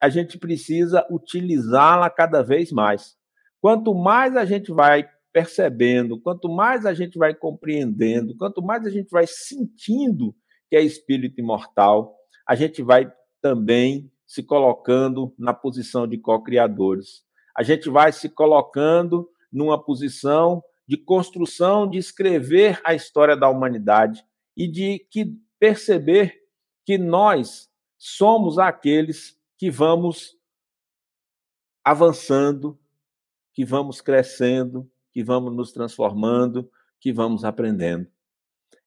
a 0.00 0.08
gente 0.08 0.36
precisa 0.36 1.06
utilizá-la 1.10 2.10
cada 2.10 2.42
vez 2.42 2.72
mais. 2.72 3.16
Quanto 3.60 3.94
mais 3.94 4.36
a 4.36 4.44
gente 4.44 4.72
vai 4.72 5.08
percebendo, 5.32 6.20
quanto 6.20 6.48
mais 6.48 6.84
a 6.84 6.92
gente 6.92 7.18
vai 7.18 7.34
compreendendo, 7.34 8.36
quanto 8.36 8.62
mais 8.62 8.84
a 8.84 8.90
gente 8.90 9.10
vai 9.10 9.26
sentindo 9.26 10.34
que 10.74 10.78
é 10.78 10.82
espírito 10.82 11.40
imortal, 11.40 12.16
a 12.44 12.56
gente 12.56 12.82
vai 12.82 13.08
também 13.40 14.10
se 14.26 14.42
colocando 14.42 15.32
na 15.38 15.54
posição 15.54 16.04
de 16.04 16.18
co-criadores. 16.18 17.22
A 17.56 17.62
gente 17.62 17.88
vai 17.88 18.10
se 18.10 18.28
colocando 18.28 19.30
numa 19.52 19.80
posição 19.80 20.60
de 20.84 20.96
construção, 20.96 21.88
de 21.88 21.96
escrever 21.96 22.80
a 22.84 22.92
história 22.92 23.36
da 23.36 23.48
humanidade 23.48 24.24
e 24.56 24.66
de 24.66 25.06
que 25.12 25.38
perceber 25.60 26.42
que 26.84 26.98
nós 26.98 27.70
somos 27.96 28.58
aqueles 28.58 29.38
que 29.56 29.70
vamos 29.70 30.36
avançando, 31.84 32.76
que 33.52 33.64
vamos 33.64 34.00
crescendo, 34.00 34.90
que 35.12 35.22
vamos 35.22 35.54
nos 35.54 35.70
transformando, 35.70 36.68
que 36.98 37.12
vamos 37.12 37.44
aprendendo. 37.44 38.08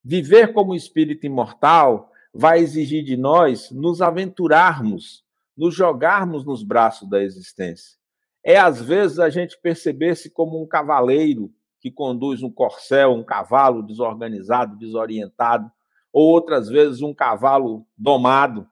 Viver 0.03 0.53
como 0.53 0.75
espírito 0.75 1.25
imortal 1.25 2.11
vai 2.33 2.59
exigir 2.59 3.03
de 3.03 3.17
nós 3.17 3.71
nos 3.71 4.01
aventurarmos 4.01 5.25
nos 5.57 5.73
jogarmos 5.73 6.45
nos 6.45 6.61
braços 6.61 7.09
da 7.09 7.21
existência. 7.21 7.97
É, 8.45 8.57
às 8.57 8.79
vezes, 8.79 9.17
a 9.17 9.29
gente 9.29 9.59
perceber-se 9.59 10.29
como 10.29 10.61
um 10.61 10.67
cavaleiro 10.67 11.51
que 11.81 11.91
conduz 11.91 12.43
um 12.43 12.51
corcel, 12.51 13.13
um 13.13 13.23
cavalo 13.23 13.81
desorganizado, 13.81 14.77
desorientado, 14.77 15.69
ou 16.13 16.31
outras 16.31 16.69
vezes 16.69 17.01
um 17.01 17.13
cavalo 17.13 17.85
domado. 17.97 18.67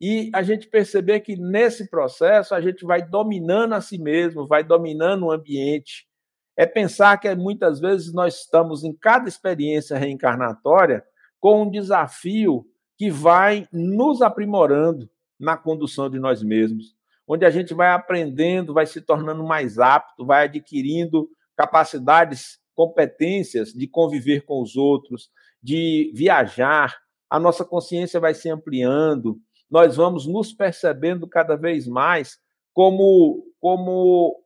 E 0.00 0.30
a 0.34 0.42
gente 0.42 0.66
perceber 0.66 1.20
que 1.20 1.36
nesse 1.36 1.88
processo 1.88 2.54
a 2.54 2.60
gente 2.60 2.84
vai 2.84 3.00
dominando 3.02 3.72
a 3.72 3.80
si 3.80 3.98
mesmo, 3.98 4.46
vai 4.46 4.64
dominando 4.64 5.26
o 5.26 5.30
ambiente. 5.30 6.08
É 6.56 6.66
pensar 6.66 7.18
que 7.18 7.34
muitas 7.34 7.80
vezes 7.80 8.12
nós 8.12 8.40
estamos 8.40 8.84
em 8.84 8.92
cada 8.92 9.28
experiência 9.28 9.96
reencarnatória 9.96 11.02
com 11.40 11.62
um 11.62 11.70
desafio 11.70 12.64
que 12.96 13.10
vai 13.10 13.66
nos 13.72 14.22
aprimorando, 14.22 15.08
na 15.42 15.56
condução 15.56 16.08
de 16.08 16.20
nós 16.20 16.40
mesmos, 16.40 16.94
onde 17.26 17.44
a 17.44 17.50
gente 17.50 17.74
vai 17.74 17.90
aprendendo, 17.90 18.72
vai 18.72 18.86
se 18.86 19.00
tornando 19.00 19.42
mais 19.42 19.76
apto, 19.76 20.24
vai 20.24 20.44
adquirindo 20.44 21.28
capacidades, 21.56 22.60
competências 22.74 23.72
de 23.72 23.88
conviver 23.88 24.44
com 24.44 24.62
os 24.62 24.76
outros, 24.76 25.30
de 25.60 26.12
viajar, 26.14 26.96
a 27.28 27.40
nossa 27.40 27.64
consciência 27.64 28.20
vai 28.20 28.34
se 28.34 28.48
ampliando, 28.48 29.36
nós 29.68 29.96
vamos 29.96 30.26
nos 30.26 30.52
percebendo 30.52 31.26
cada 31.26 31.56
vez 31.56 31.88
mais 31.88 32.38
como, 32.72 33.44
como 33.58 34.40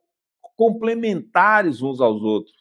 complementares 0.57 1.81
uns 1.81 2.01
aos 2.01 2.21
outros. 2.21 2.57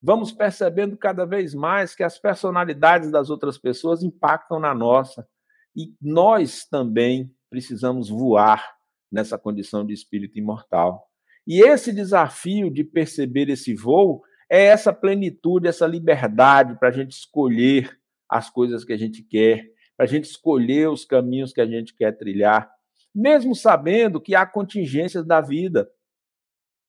Vamos 0.00 0.32
percebendo 0.32 0.96
cada 0.96 1.26
vez 1.26 1.52
mais 1.52 1.94
que 1.94 2.04
as 2.04 2.18
personalidades 2.18 3.10
das 3.10 3.28
outras 3.28 3.58
pessoas 3.58 4.02
impactam 4.02 4.60
na 4.60 4.72
nossa. 4.72 5.26
E 5.74 5.92
nós 6.00 6.64
também 6.64 7.34
precisamos 7.50 8.08
voar 8.08 8.76
nessa 9.10 9.36
condição 9.36 9.84
de 9.84 9.92
espírito 9.92 10.38
imortal. 10.38 11.06
E 11.46 11.60
esse 11.60 11.92
desafio 11.92 12.70
de 12.70 12.84
perceber 12.84 13.48
esse 13.50 13.74
voo 13.74 14.22
é 14.48 14.66
essa 14.66 14.92
plenitude, 14.92 15.66
essa 15.66 15.86
liberdade 15.86 16.78
para 16.78 16.88
a 16.88 16.92
gente 16.92 17.12
escolher 17.12 17.98
as 18.28 18.48
coisas 18.48 18.84
que 18.84 18.92
a 18.92 18.96
gente 18.96 19.22
quer, 19.22 19.64
para 19.96 20.04
a 20.06 20.08
gente 20.08 20.24
escolher 20.24 20.88
os 20.88 21.04
caminhos 21.04 21.52
que 21.52 21.60
a 21.60 21.66
gente 21.66 21.94
quer 21.94 22.12
trilhar, 22.16 22.70
mesmo 23.14 23.54
sabendo 23.54 24.20
que 24.20 24.34
há 24.34 24.46
contingências 24.46 25.26
da 25.26 25.40
vida. 25.40 25.88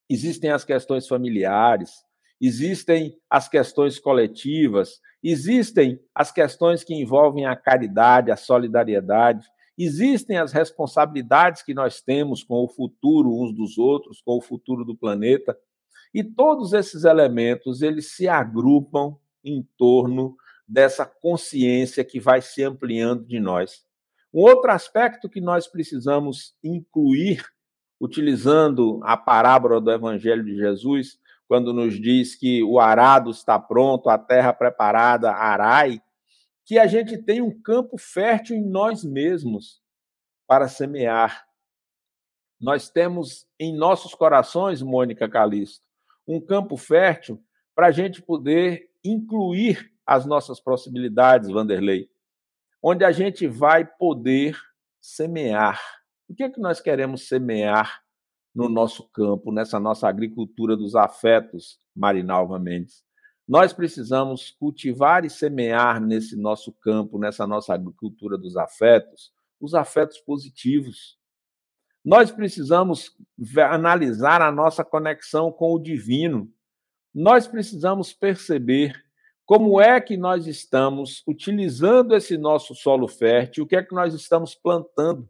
Existem 0.10 0.52
as 0.52 0.64
questões 0.64 1.08
familiares, 1.08 1.92
existem 2.40 3.18
as 3.30 3.50
questões 3.50 4.00
coletivas, 4.00 5.02
existem 5.24 6.00
as 6.14 6.32
questões 6.32 6.84
que 6.84 6.94
envolvem 6.94 7.46
a 7.46 7.56
caridade, 7.56 8.32
a 8.32 8.38
solidariedade, 8.38 9.46
existem 9.78 10.38
as 10.38 10.52
responsabilidades 10.52 11.62
que 11.62 11.74
nós 11.74 12.02
temos 12.02 12.44
com 12.44 12.64
o 12.64 12.70
futuro 12.70 13.30
uns 13.30 13.54
dos 13.54 13.78
outros, 13.78 14.22
com 14.22 14.38
o 14.38 14.42
futuro 14.42 14.84
do 14.84 14.96
planeta. 14.96 15.58
E 16.14 16.24
todos 16.24 16.74
esses 16.74 17.04
elementos, 17.04 17.82
eles 17.82 18.16
se 18.16 18.28
agrupam 18.28 19.16
em 19.44 19.68
torno 19.78 20.36
dessa 20.68 21.06
consciência 21.06 22.04
que 22.04 22.20
vai 22.20 22.42
se 22.42 22.64
ampliando 22.64 23.26
de 23.26 23.40
nós. 23.40 23.86
Um 24.34 24.42
outro 24.42 24.72
aspecto 24.72 25.30
que 25.30 25.40
nós 25.40 25.68
precisamos 25.68 26.56
incluir, 26.64 27.46
utilizando 28.00 29.00
a 29.04 29.18
parábola 29.18 29.82
do 29.82 29.92
Evangelho 29.92 30.44
de 30.44 30.56
Jesus, 30.56 31.20
quando 31.48 31.74
nos 31.74 32.00
diz 32.00 32.36
que 32.36 32.62
o 32.64 32.80
arado 32.80 33.32
está 33.32 33.58
pronto, 33.58 34.10
a 34.10 34.18
terra 34.18 34.54
preparada, 34.54 35.32
arai, 35.32 36.02
que 36.66 36.78
a 36.78 36.86
gente 36.86 37.18
tem 37.18 37.42
um 37.42 37.62
campo 37.62 37.98
fértil 37.98 38.58
em 38.58 38.66
nós 38.66 39.04
mesmos 39.04 39.82
para 40.46 40.68
semear. 40.68 41.48
Nós 42.60 42.90
temos 42.90 43.48
em 43.60 43.76
nossos 43.76 44.14
corações, 44.14 44.82
Mônica 44.82 45.30
Calisto, 45.30 45.86
um 46.28 46.42
campo 46.42 46.76
fértil 46.76 47.42
para 47.74 47.88
a 47.88 47.92
gente 47.92 48.22
poder 48.22 48.90
incluir 49.04 49.94
as 50.06 50.26
nossas 50.26 50.60
possibilidades, 50.60 51.50
Vanderlei, 51.50 52.10
onde 52.82 53.06
a 53.06 53.12
gente 53.12 53.48
vai 53.48 53.86
poder 53.86 54.58
semear. 55.00 55.80
O 56.28 56.36
que 56.36 56.44
é 56.44 56.50
que 56.50 56.60
nós 56.60 56.82
queremos 56.82 57.28
semear 57.28 58.02
no 58.54 58.68
nosso 58.68 59.08
campo, 59.10 59.52
nessa 59.52 59.80
nossa 59.80 60.10
agricultura 60.10 60.76
dos 60.76 60.96
afetos, 60.96 61.78
Marinalva 61.96 62.58
Mendes. 62.58 63.06
nós 63.48 63.72
precisamos 63.72 64.52
cultivar 64.60 65.24
e 65.24 65.30
semear 65.30 66.02
nesse 66.02 66.36
nosso 66.36 66.74
campo, 66.74 67.18
nessa 67.18 67.48
nossa 67.48 67.74
agricultura 67.74 68.38
dos 68.38 68.58
afetos, 68.58 69.32
os 69.62 69.74
afetos 69.74 70.18
positivos. 70.18 71.18
Nós 72.04 72.30
precisamos 72.30 73.16
analisar 73.70 74.42
a 74.42 74.52
nossa 74.52 74.84
conexão 74.84 75.52
com 75.52 75.74
o 75.74 75.80
divino. 75.80 76.52
Nós 77.14 77.48
precisamos 77.48 78.12
perceber 78.12 78.94
como 79.46 79.80
é 79.80 80.02
que 80.02 80.18
nós 80.18 80.46
estamos 80.46 81.24
utilizando 81.26 82.16
esse 82.16 82.38
nosso 82.38 82.76
solo 82.76 83.08
fértil, 83.08 83.64
o 83.64 83.68
que 83.68 83.78
é 83.78 83.84
que 83.84 83.96
nós 83.96 84.14
estamos 84.14 84.54
plantando, 84.56 85.30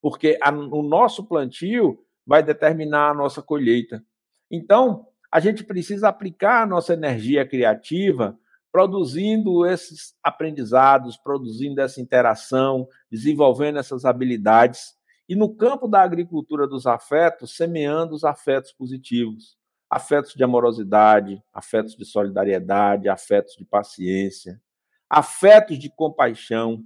porque 0.00 0.38
a, 0.42 0.50
o 0.50 0.82
nosso 0.82 1.24
plantio 1.24 1.98
vai 2.26 2.42
determinar 2.42 3.10
a 3.10 3.14
nossa 3.14 3.40
colheita. 3.42 4.04
Então, 4.50 5.06
a 5.30 5.40
gente 5.40 5.64
precisa 5.64 6.08
aplicar 6.08 6.62
a 6.62 6.66
nossa 6.66 6.92
energia 6.92 7.46
criativa 7.46 8.38
produzindo 8.76 9.64
esses 9.64 10.14
aprendizados, 10.22 11.16
produzindo 11.16 11.80
essa 11.80 11.98
interação, 11.98 12.86
desenvolvendo 13.10 13.78
essas 13.78 14.04
habilidades. 14.04 14.94
E 15.26 15.34
no 15.34 15.54
campo 15.54 15.88
da 15.88 16.02
agricultura 16.02 16.66
dos 16.66 16.86
afetos, 16.86 17.56
semeando 17.56 18.14
os 18.14 18.22
afetos 18.22 18.72
positivos. 18.72 19.56
Afetos 19.88 20.34
de 20.34 20.44
amorosidade, 20.44 21.42
afetos 21.54 21.96
de 21.96 22.04
solidariedade, 22.04 23.08
afetos 23.08 23.54
de 23.56 23.64
paciência, 23.64 24.60
afetos 25.08 25.78
de 25.78 25.88
compaixão. 25.88 26.84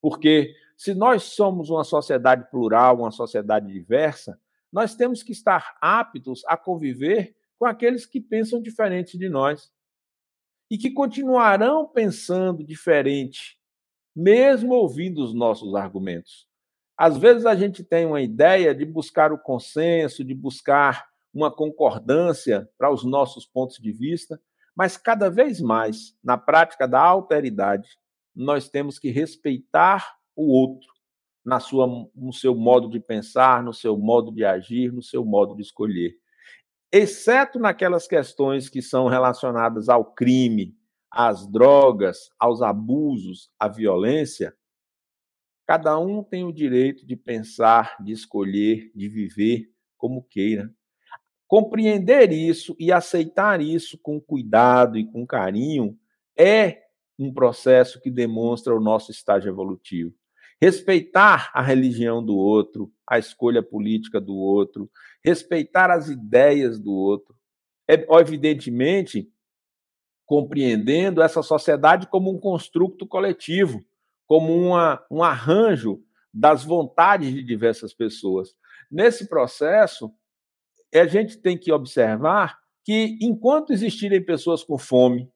Porque 0.00 0.54
se 0.78 0.94
nós 0.94 1.24
somos 1.24 1.70
uma 1.70 1.82
sociedade 1.82 2.48
plural, 2.48 3.00
uma 3.00 3.10
sociedade 3.10 3.66
diversa, 3.66 4.40
nós 4.72 4.94
temos 4.94 5.24
que 5.24 5.32
estar 5.32 5.76
aptos 5.82 6.44
a 6.46 6.56
conviver 6.56 7.34
com 7.58 7.66
aqueles 7.66 8.06
que 8.06 8.20
pensam 8.20 8.62
diferente 8.62 9.18
de 9.18 9.28
nós 9.28 9.72
e 10.70 10.78
que 10.78 10.92
continuarão 10.92 11.88
pensando 11.88 12.62
diferente, 12.62 13.58
mesmo 14.14 14.72
ouvindo 14.72 15.18
os 15.24 15.34
nossos 15.34 15.74
argumentos. 15.74 16.46
Às 16.96 17.18
vezes 17.18 17.44
a 17.44 17.56
gente 17.56 17.82
tem 17.82 18.06
uma 18.06 18.20
ideia 18.20 18.72
de 18.72 18.84
buscar 18.84 19.32
o 19.32 19.38
consenso, 19.38 20.22
de 20.22 20.34
buscar 20.34 21.08
uma 21.34 21.50
concordância 21.50 22.70
para 22.78 22.92
os 22.92 23.02
nossos 23.02 23.44
pontos 23.44 23.78
de 23.78 23.90
vista, 23.90 24.40
mas 24.76 24.96
cada 24.96 25.28
vez 25.28 25.60
mais, 25.60 26.16
na 26.22 26.38
prática 26.38 26.86
da 26.86 27.00
alteridade, 27.00 27.98
nós 28.32 28.68
temos 28.68 28.96
que 28.96 29.10
respeitar 29.10 30.17
o 30.42 30.50
outro 30.50 30.88
na 31.44 31.60
sua, 31.60 31.86
no 32.14 32.32
seu 32.32 32.54
modo 32.54 32.88
de 32.88 33.00
pensar, 33.00 33.62
no 33.62 33.72
seu 33.72 33.96
modo 33.96 34.30
de 34.32 34.44
agir, 34.44 34.92
no 34.92 35.02
seu 35.02 35.24
modo 35.24 35.54
de 35.54 35.62
escolher 35.62 36.16
exceto 36.92 37.58
naquelas 37.58 38.06
questões 38.06 38.68
que 38.68 38.80
são 38.80 39.08
relacionadas 39.08 39.88
ao 39.88 40.04
crime, 40.04 40.76
às 41.10 41.46
drogas, 41.46 42.30
aos 42.38 42.62
abusos, 42.62 43.50
à 43.58 43.68
violência, 43.68 44.54
cada 45.66 45.98
um 45.98 46.22
tem 46.22 46.44
o 46.44 46.52
direito 46.52 47.06
de 47.06 47.14
pensar, 47.14 47.96
de 48.02 48.12
escolher, 48.12 48.90
de 48.94 49.08
viver 49.08 49.70
como 49.96 50.22
queira. 50.22 50.72
Compreender 51.46 52.32
isso 52.32 52.76
e 52.78 52.92
aceitar 52.92 53.60
isso 53.60 53.98
com 53.98 54.20
cuidado 54.20 54.98
e 54.98 55.10
com 55.10 55.26
carinho 55.26 55.98
é 56.36 56.82
um 57.18 57.32
processo 57.32 58.00
que 58.00 58.10
demonstra 58.10 58.74
o 58.74 58.80
nosso 58.80 59.10
estágio 59.10 59.50
evolutivo. 59.50 60.14
Respeitar 60.60 61.50
a 61.54 61.62
religião 61.62 62.24
do 62.24 62.36
outro, 62.36 62.92
a 63.08 63.18
escolha 63.18 63.62
política 63.62 64.20
do 64.20 64.34
outro, 64.34 64.90
respeitar 65.24 65.90
as 65.90 66.08
ideias 66.08 66.80
do 66.80 66.92
outro. 66.92 67.36
É, 67.88 68.06
evidentemente, 68.20 69.30
compreendendo 70.26 71.22
essa 71.22 71.42
sociedade 71.42 72.06
como 72.08 72.30
um 72.30 72.38
construto 72.38 73.06
coletivo, 73.06 73.82
como 74.26 74.54
uma, 74.54 75.02
um 75.10 75.22
arranjo 75.22 76.02
das 76.32 76.62
vontades 76.62 77.32
de 77.32 77.42
diversas 77.42 77.94
pessoas. 77.94 78.54
Nesse 78.90 79.26
processo, 79.26 80.12
a 80.94 81.06
gente 81.06 81.38
tem 81.38 81.56
que 81.56 81.72
observar 81.72 82.58
que, 82.84 83.18
enquanto 83.20 83.72
existirem 83.72 84.22
pessoas 84.22 84.62
com 84.62 84.78
fome, 84.78 85.30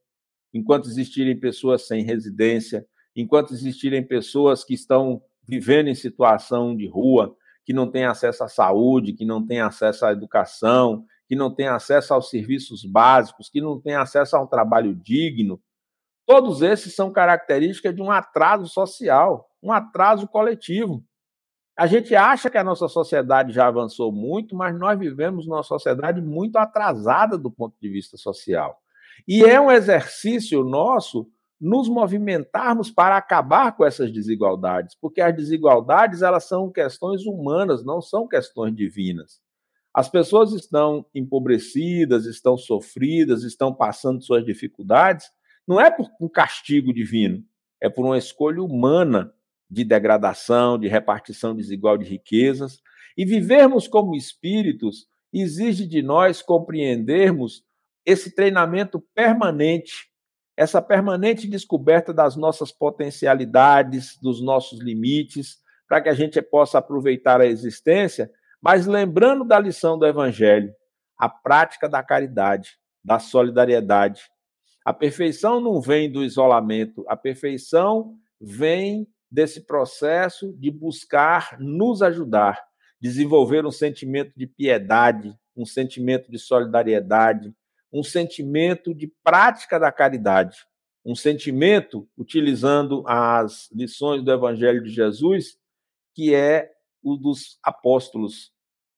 enquanto 0.52 0.86
existirem 0.86 1.38
pessoas 1.38 1.86
sem 1.86 2.04
residência, 2.04 2.86
enquanto 3.14 3.52
existirem 3.52 4.06
pessoas 4.06 4.64
que 4.64 4.74
estão 4.74 5.22
vivendo 5.46 5.88
em 5.88 5.94
situação 5.94 6.76
de 6.76 6.86
rua, 6.86 7.34
que 7.64 7.72
não 7.72 7.90
têm 7.90 8.04
acesso 8.04 8.44
à 8.44 8.48
saúde, 8.48 9.12
que 9.12 9.24
não 9.24 9.44
têm 9.44 9.60
acesso 9.60 10.04
à 10.04 10.12
educação, 10.12 11.04
que 11.28 11.36
não 11.36 11.54
têm 11.54 11.68
acesso 11.68 12.12
aos 12.12 12.28
serviços 12.28 12.84
básicos, 12.84 13.48
que 13.48 13.60
não 13.60 13.80
têm 13.80 13.94
acesso 13.94 14.36
a 14.36 14.42
um 14.42 14.46
trabalho 14.46 14.94
digno, 14.94 15.60
todos 16.26 16.62
esses 16.62 16.94
são 16.94 17.12
características 17.12 17.94
de 17.94 18.02
um 18.02 18.10
atraso 18.10 18.66
social, 18.66 19.48
um 19.62 19.72
atraso 19.72 20.26
coletivo. 20.26 21.04
A 21.76 21.86
gente 21.86 22.14
acha 22.14 22.50
que 22.50 22.58
a 22.58 22.64
nossa 22.64 22.86
sociedade 22.86 23.52
já 23.52 23.66
avançou 23.66 24.12
muito, 24.12 24.54
mas 24.54 24.78
nós 24.78 24.98
vivemos 24.98 25.46
numa 25.46 25.62
sociedade 25.62 26.20
muito 26.20 26.56
atrasada 26.56 27.38
do 27.38 27.50
ponto 27.50 27.74
de 27.80 27.88
vista 27.88 28.16
social. 28.16 28.78
E 29.26 29.42
é 29.44 29.60
um 29.60 29.70
exercício 29.70 30.62
nosso 30.64 31.28
nos 31.62 31.88
movimentarmos 31.88 32.90
para 32.90 33.16
acabar 33.16 33.76
com 33.76 33.84
essas 33.84 34.12
desigualdades, 34.12 34.96
porque 35.00 35.20
as 35.20 35.32
desigualdades 35.32 36.20
elas 36.20 36.42
são 36.42 36.68
questões 36.68 37.24
humanas, 37.24 37.84
não 37.84 38.02
são 38.02 38.26
questões 38.26 38.74
divinas. 38.74 39.40
As 39.94 40.08
pessoas 40.08 40.52
estão 40.52 41.06
empobrecidas, 41.14 42.26
estão 42.26 42.56
sofridas, 42.56 43.44
estão 43.44 43.72
passando 43.72 44.20
suas 44.20 44.44
dificuldades, 44.44 45.30
não 45.64 45.80
é 45.80 45.88
por 45.88 46.10
um 46.20 46.28
castigo 46.28 46.92
divino, 46.92 47.44
é 47.80 47.88
por 47.88 48.04
uma 48.04 48.18
escolha 48.18 48.60
humana 48.60 49.32
de 49.70 49.84
degradação, 49.84 50.76
de 50.76 50.88
repartição 50.88 51.54
desigual 51.54 51.96
de 51.96 52.04
riquezas. 52.04 52.80
E 53.16 53.24
vivermos 53.24 53.86
como 53.86 54.16
espíritos 54.16 55.06
exige 55.32 55.86
de 55.86 56.02
nós 56.02 56.42
compreendermos 56.42 57.62
esse 58.04 58.34
treinamento 58.34 59.00
permanente 59.14 60.11
essa 60.62 60.80
permanente 60.80 61.48
descoberta 61.48 62.12
das 62.14 62.36
nossas 62.36 62.70
potencialidades, 62.70 64.16
dos 64.20 64.40
nossos 64.42 64.80
limites, 64.80 65.58
para 65.88 66.00
que 66.00 66.08
a 66.08 66.14
gente 66.14 66.40
possa 66.40 66.78
aproveitar 66.78 67.40
a 67.40 67.46
existência, 67.46 68.30
mas 68.62 68.86
lembrando 68.86 69.44
da 69.44 69.58
lição 69.58 69.98
do 69.98 70.06
Evangelho, 70.06 70.72
a 71.18 71.28
prática 71.28 71.88
da 71.88 72.02
caridade, 72.02 72.78
da 73.04 73.18
solidariedade. 73.18 74.22
A 74.84 74.92
perfeição 74.92 75.60
não 75.60 75.80
vem 75.80 76.10
do 76.10 76.22
isolamento, 76.22 77.04
a 77.08 77.16
perfeição 77.16 78.14
vem 78.40 79.06
desse 79.30 79.66
processo 79.66 80.52
de 80.58 80.70
buscar 80.70 81.56
nos 81.58 82.02
ajudar, 82.02 82.62
desenvolver 83.00 83.66
um 83.66 83.70
sentimento 83.70 84.32
de 84.36 84.46
piedade, 84.46 85.34
um 85.56 85.64
sentimento 85.66 86.30
de 86.30 86.38
solidariedade, 86.38 87.52
um 87.92 88.02
sentimento 88.02 88.94
de 88.94 89.12
prática 89.22 89.78
da 89.78 89.92
caridade, 89.92 90.56
um 91.04 91.14
sentimento, 91.14 92.08
utilizando 92.16 93.04
as 93.06 93.68
lições 93.72 94.24
do 94.24 94.32
Evangelho 94.32 94.82
de 94.82 94.90
Jesus, 94.90 95.58
que 96.14 96.34
é 96.34 96.70
o 97.02 97.16
dos 97.16 97.58
apóstolos 97.62 98.52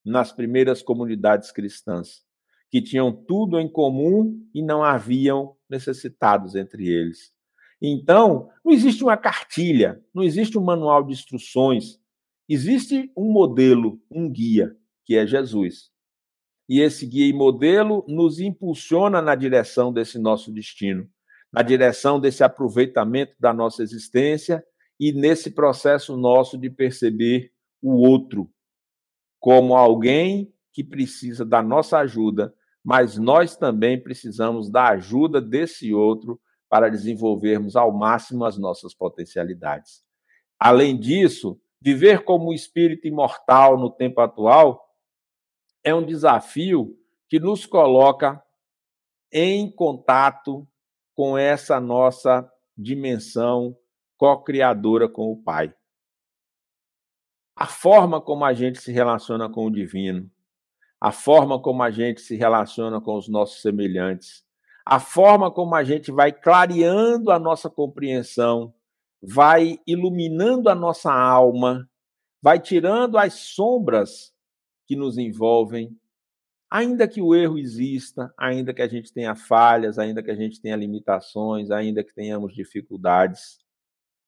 nas 0.04 0.30
primeiras 0.30 0.82
comunidades 0.82 1.50
cristãs, 1.50 2.22
que 2.70 2.82
tinham 2.82 3.10
tudo 3.10 3.58
em 3.58 3.68
comum 3.68 4.38
e 4.54 4.62
não 4.62 4.84
haviam 4.84 5.56
necessitados 5.68 6.54
entre 6.54 6.88
eles. 6.88 7.32
Então, 7.80 8.50
não 8.64 8.72
existe 8.72 9.02
uma 9.02 9.16
cartilha, 9.16 10.02
não 10.14 10.22
existe 10.22 10.58
um 10.58 10.62
manual 10.62 11.02
de 11.02 11.12
instruções, 11.12 11.98
existe 12.48 13.10
um 13.16 13.32
modelo, 13.32 14.00
um 14.10 14.30
guia, 14.30 14.76
que 15.04 15.16
é 15.16 15.26
Jesus 15.26 15.93
e 16.68 16.80
esse 16.80 17.06
guia 17.06 17.28
e 17.28 17.32
modelo 17.32 18.04
nos 18.08 18.40
impulsiona 18.40 19.20
na 19.20 19.34
direção 19.34 19.92
desse 19.92 20.18
nosso 20.18 20.50
destino, 20.50 21.08
na 21.52 21.62
direção 21.62 22.18
desse 22.18 22.42
aproveitamento 22.42 23.34
da 23.38 23.52
nossa 23.52 23.82
existência 23.82 24.64
e 24.98 25.12
nesse 25.12 25.50
processo 25.50 26.16
nosso 26.16 26.56
de 26.56 26.70
perceber 26.70 27.52
o 27.82 27.96
outro 27.96 28.50
como 29.38 29.76
alguém 29.76 30.54
que 30.72 30.82
precisa 30.82 31.44
da 31.44 31.62
nossa 31.62 31.98
ajuda, 31.98 32.54
mas 32.82 33.18
nós 33.18 33.56
também 33.56 34.02
precisamos 34.02 34.70
da 34.70 34.88
ajuda 34.88 35.40
desse 35.40 35.92
outro 35.92 36.40
para 36.68 36.88
desenvolvermos 36.88 37.76
ao 37.76 37.92
máximo 37.92 38.44
as 38.44 38.56
nossas 38.56 38.94
potencialidades. 38.94 40.02
Além 40.58 40.98
disso, 40.98 41.60
viver 41.80 42.24
como 42.24 42.52
espírito 42.52 43.06
imortal 43.06 43.78
no 43.78 43.90
tempo 43.90 44.20
atual 44.20 44.83
é 45.84 45.94
um 45.94 46.04
desafio 46.04 46.98
que 47.28 47.38
nos 47.38 47.66
coloca 47.66 48.42
em 49.30 49.70
contato 49.70 50.66
com 51.14 51.36
essa 51.36 51.78
nossa 51.78 52.50
dimensão 52.76 53.76
co-criadora 54.16 55.08
com 55.08 55.30
o 55.30 55.36
Pai. 55.36 55.74
A 57.56 57.66
forma 57.66 58.20
como 58.20 58.44
a 58.44 58.52
gente 58.52 58.80
se 58.80 58.90
relaciona 58.90 59.48
com 59.48 59.66
o 59.66 59.70
divino, 59.70 60.28
a 61.00 61.12
forma 61.12 61.60
como 61.60 61.82
a 61.82 61.90
gente 61.90 62.20
se 62.20 62.36
relaciona 62.36 63.00
com 63.00 63.16
os 63.16 63.28
nossos 63.28 63.60
semelhantes, 63.60 64.44
a 64.86 64.98
forma 64.98 65.50
como 65.50 65.74
a 65.74 65.84
gente 65.84 66.10
vai 66.10 66.32
clareando 66.32 67.30
a 67.30 67.38
nossa 67.38 67.70
compreensão, 67.70 68.74
vai 69.22 69.78
iluminando 69.86 70.68
a 70.68 70.74
nossa 70.74 71.12
alma, 71.12 71.88
vai 72.42 72.58
tirando 72.58 73.16
as 73.16 73.34
sombras 73.34 74.33
que 74.86 74.96
nos 74.96 75.18
envolvem, 75.18 75.96
ainda 76.70 77.06
que 77.06 77.22
o 77.22 77.34
erro 77.34 77.58
exista, 77.58 78.32
ainda 78.36 78.74
que 78.74 78.82
a 78.82 78.88
gente 78.88 79.12
tenha 79.12 79.34
falhas, 79.34 79.98
ainda 79.98 80.22
que 80.22 80.30
a 80.30 80.34
gente 80.34 80.60
tenha 80.60 80.76
limitações, 80.76 81.70
ainda 81.70 82.02
que 82.02 82.14
tenhamos 82.14 82.54
dificuldades, 82.54 83.58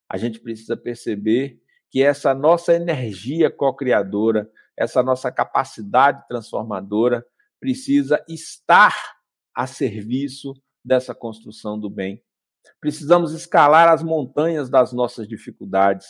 a 0.08 0.16
gente 0.16 0.40
precisa 0.40 0.76
perceber 0.76 1.60
que 1.90 2.02
essa 2.02 2.34
nossa 2.34 2.74
energia 2.74 3.50
co-criadora, 3.50 4.50
essa 4.76 5.02
nossa 5.02 5.32
capacidade 5.32 6.26
transformadora 6.28 7.26
precisa 7.58 8.24
estar 8.28 8.94
a 9.54 9.66
serviço 9.66 10.54
dessa 10.84 11.14
construção 11.14 11.78
do 11.78 11.90
bem. 11.90 12.22
Precisamos 12.80 13.32
escalar 13.32 13.88
as 13.88 14.02
montanhas 14.02 14.68
das 14.68 14.92
nossas 14.92 15.26
dificuldades. 15.26 16.06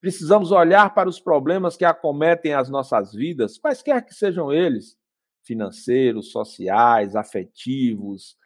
Precisamos 0.00 0.50
olhar 0.50 0.94
para 0.94 1.08
os 1.08 1.20
problemas 1.20 1.76
que 1.76 1.84
acometem 1.84 2.54
as 2.54 2.70
nossas 2.70 3.12
vidas, 3.12 3.58
quaisquer 3.58 4.04
que 4.04 4.14
sejam 4.14 4.52
eles, 4.52 4.96
financeiros, 5.44 6.30
sociais, 6.30 7.14
afetivos, 7.14 8.36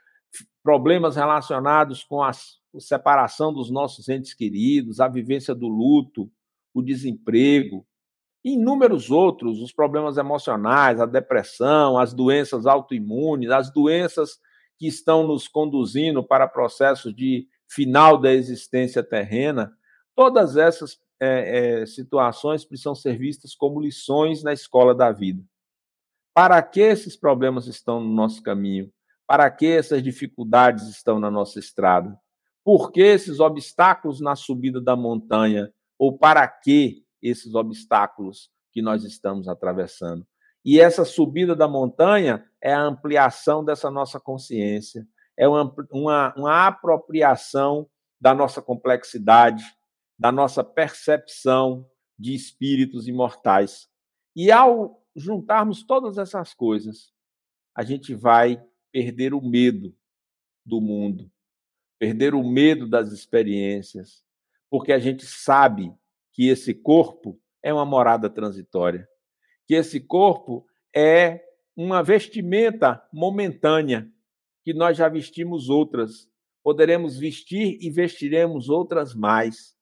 problemas 0.62 1.14
relacionados 1.14 2.02
com 2.02 2.22
a 2.22 2.32
separação 2.78 3.52
dos 3.52 3.70
nossos 3.70 4.08
entes 4.08 4.34
queridos, 4.34 4.98
a 4.98 5.06
vivência 5.06 5.54
do 5.54 5.68
luto, 5.68 6.28
o 6.72 6.82
desemprego, 6.82 7.86
inúmeros 8.44 9.10
outros, 9.10 9.60
os 9.60 9.72
problemas 9.72 10.16
emocionais, 10.18 11.00
a 11.00 11.06
depressão, 11.06 11.96
as 11.98 12.12
doenças 12.12 12.66
autoimunes, 12.66 13.50
as 13.50 13.72
doenças 13.72 14.38
que 14.76 14.88
estão 14.88 15.26
nos 15.26 15.46
conduzindo 15.46 16.22
para 16.22 16.48
processos 16.48 17.14
de 17.14 17.46
final 17.68 18.18
da 18.20 18.32
existência 18.32 19.02
terrena, 19.02 19.72
todas 20.16 20.56
essas 20.56 20.98
é, 21.24 21.82
é, 21.82 21.86
situações 21.86 22.64
precisam 22.64 22.94
ser 22.94 23.18
vistas 23.18 23.54
como 23.54 23.80
lições 23.80 24.42
na 24.42 24.52
escola 24.52 24.94
da 24.94 25.10
vida. 25.10 25.42
Para 26.34 26.60
que 26.62 26.80
esses 26.80 27.16
problemas 27.16 27.66
estão 27.66 28.00
no 28.00 28.12
nosso 28.12 28.42
caminho? 28.42 28.90
Para 29.26 29.50
que 29.50 29.66
essas 29.66 30.02
dificuldades 30.02 30.88
estão 30.88 31.18
na 31.18 31.30
nossa 31.30 31.58
estrada? 31.58 32.18
Por 32.64 32.90
que 32.92 33.00
esses 33.00 33.40
obstáculos 33.40 34.20
na 34.20 34.34
subida 34.34 34.80
da 34.80 34.96
montanha? 34.96 35.72
Ou 35.98 36.18
para 36.18 36.46
que 36.48 37.04
esses 37.22 37.54
obstáculos 37.54 38.50
que 38.72 38.82
nós 38.82 39.04
estamos 39.04 39.48
atravessando? 39.48 40.26
E 40.64 40.80
essa 40.80 41.04
subida 41.04 41.54
da 41.54 41.68
montanha 41.68 42.44
é 42.60 42.72
a 42.72 42.82
ampliação 42.82 43.62
dessa 43.62 43.90
nossa 43.90 44.18
consciência, 44.18 45.06
é 45.36 45.46
uma, 45.46 45.74
uma, 45.90 46.34
uma 46.36 46.66
apropriação 46.66 47.86
da 48.18 48.32
nossa 48.34 48.62
complexidade, 48.62 49.62
da 50.18 50.30
nossa 50.30 50.62
percepção 50.62 51.88
de 52.18 52.34
espíritos 52.34 53.08
imortais. 53.08 53.88
E 54.34 54.50
ao 54.50 55.02
juntarmos 55.14 55.84
todas 55.84 56.18
essas 56.18 56.54
coisas, 56.54 57.12
a 57.74 57.82
gente 57.82 58.14
vai 58.14 58.62
perder 58.92 59.34
o 59.34 59.40
medo 59.40 59.94
do 60.64 60.80
mundo, 60.80 61.30
perder 61.98 62.34
o 62.34 62.42
medo 62.42 62.88
das 62.88 63.12
experiências, 63.12 64.24
porque 64.70 64.92
a 64.92 64.98
gente 64.98 65.24
sabe 65.26 65.92
que 66.32 66.48
esse 66.48 66.74
corpo 66.74 67.40
é 67.62 67.72
uma 67.72 67.84
morada 67.84 68.28
transitória, 68.28 69.08
que 69.66 69.74
esse 69.74 70.00
corpo 70.00 70.66
é 70.94 71.44
uma 71.76 72.02
vestimenta 72.02 73.02
momentânea, 73.12 74.10
que 74.64 74.72
nós 74.72 74.96
já 74.96 75.08
vestimos 75.08 75.68
outras, 75.68 76.28
poderemos 76.62 77.18
vestir 77.18 77.78
e 77.80 77.90
vestiremos 77.90 78.68
outras 78.68 79.14
mais, 79.14 79.73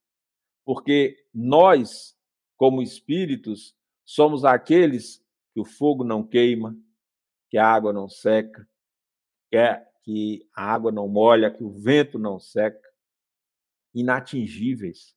porque 0.65 1.17
nós, 1.33 2.15
como 2.57 2.81
espíritos, 2.81 3.75
somos 4.05 4.45
aqueles 4.45 5.23
que 5.53 5.59
o 5.59 5.65
fogo 5.65 6.03
não 6.03 6.25
queima, 6.25 6.75
que 7.49 7.57
a 7.57 7.67
água 7.67 7.93
não 7.93 8.09
seca, 8.09 8.67
que, 9.49 9.57
é, 9.57 9.85
que 10.03 10.47
a 10.55 10.73
água 10.73 10.91
não 10.91 11.07
molha, 11.07 11.51
que 11.51 11.63
o 11.63 11.71
vento 11.71 12.17
não 12.17 12.39
seca, 12.39 12.81
inatingíveis. 13.93 15.15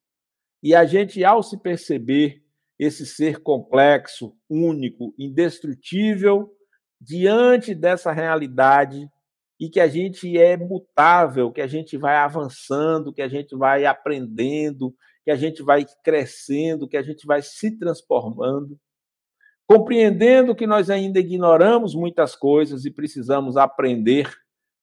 E 0.63 0.75
a 0.75 0.85
gente, 0.85 1.25
ao 1.25 1.43
se 1.43 1.59
perceber 1.59 2.45
esse 2.79 3.07
ser 3.07 3.43
complexo, 3.43 4.37
único, 4.49 5.15
indestrutível, 5.19 6.53
diante 7.01 7.75
dessa 7.75 8.13
realidade, 8.13 9.11
e 9.59 9.71
que 9.71 9.81
a 9.81 9.89
gente 9.89 10.37
é 10.37 10.57
mutável, 10.57 11.51
que 11.51 11.63
a 11.63 11.67
gente 11.67 11.97
vai 11.97 12.17
avançando, 12.17 13.13
que 13.13 13.23
a 13.23 13.29
gente 13.29 13.57
vai 13.57 13.87
aprendendo, 13.87 14.95
que 15.27 15.31
a 15.31 15.37
gente 15.37 15.62
vai 15.62 15.85
crescendo, 16.03 16.89
que 16.89 16.97
a 16.97 17.03
gente 17.03 17.27
vai 17.27 17.43
se 17.43 17.79
transformando 17.79 18.81
compreendendo 19.67 20.55
que 20.55 20.67
nós 20.67 20.89
ainda 20.89 21.19
ignoramos 21.19 21.95
muitas 21.95 22.37
coisas 22.37 22.85
e 22.85 22.91
precisamos 22.91 23.57
aprender 23.57 24.33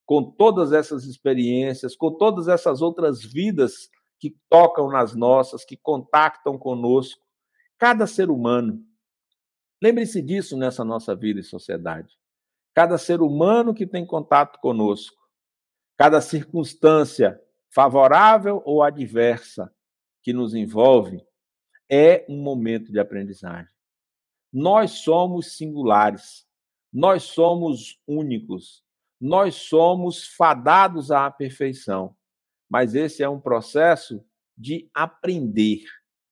com 0.05 0.21
todas 0.31 0.73
essas 0.73 1.05
experiências, 1.05 1.95
com 1.95 2.11
todas 2.11 2.49
essas 2.49 2.81
outras 2.81 3.23
vidas 3.23 3.89
que 4.19 4.35
tocam 4.49 4.89
nas 4.89 5.15
nossas, 5.15 5.63
que 5.63 5.77
contactam 5.77 6.57
conosco, 6.57 7.21
cada 7.77 8.05
ser 8.05 8.29
humano. 8.29 8.83
Lembre-se 9.81 10.21
disso 10.21 10.57
nessa 10.57 10.83
nossa 10.83 11.15
vida 11.15 11.39
e 11.39 11.43
sociedade. 11.43 12.13
Cada 12.73 12.97
ser 12.97 13.21
humano 13.21 13.73
que 13.73 13.87
tem 13.87 14.05
contato 14.05 14.59
conosco, 14.59 15.15
cada 15.97 16.19
circunstância 16.19 17.39
favorável 17.73 18.61
ou 18.65 18.83
adversa 18.83 19.73
que 20.23 20.33
nos 20.33 20.53
envolve, 20.55 21.21
é 21.89 22.25
um 22.29 22.41
momento 22.41 22.91
de 22.91 22.99
aprendizagem. 22.99 23.73
Nós 24.51 24.91
somos 24.91 25.57
singulares, 25.57 26.47
nós 26.91 27.23
somos 27.23 27.99
únicos, 28.07 28.83
nós 29.19 29.55
somos 29.55 30.27
fadados 30.27 31.11
à 31.11 31.29
perfeição. 31.29 32.15
Mas 32.69 32.95
esse 32.95 33.21
é 33.21 33.29
um 33.29 33.39
processo 33.39 34.23
de 34.57 34.89
aprender, 34.93 35.83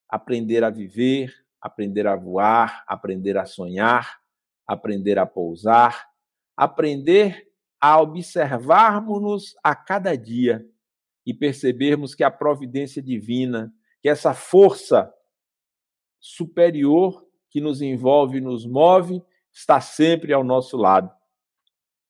aprender 0.08 0.64
a 0.64 0.70
viver, 0.70 1.34
aprender 1.60 2.08
a 2.08 2.16
voar, 2.16 2.84
aprender 2.88 3.38
a 3.38 3.46
sonhar, 3.46 4.20
aprender 4.68 5.20
a 5.20 5.26
pousar, 5.26 6.08
aprender 6.56 7.48
a 7.80 8.00
observarmos-nos 8.00 9.56
a 9.64 9.76
cada 9.76 10.16
dia 10.16 10.66
e 11.26 11.34
percebermos 11.34 12.16
que 12.16 12.24
a 12.24 12.32
providência 12.32 13.02
divina, 13.02 13.74
que 14.02 14.10
essa 14.10 14.34
força 14.34 15.14
superior 16.20 17.26
que 17.50 17.60
nos 17.60 17.82
envolve 17.82 18.38
e 18.38 18.42
nos 18.42 18.66
move, 18.66 19.22
está 19.52 19.82
sempre 19.82 20.32
ao 20.32 20.44
nosso 20.44 20.78
lado. 20.78 21.12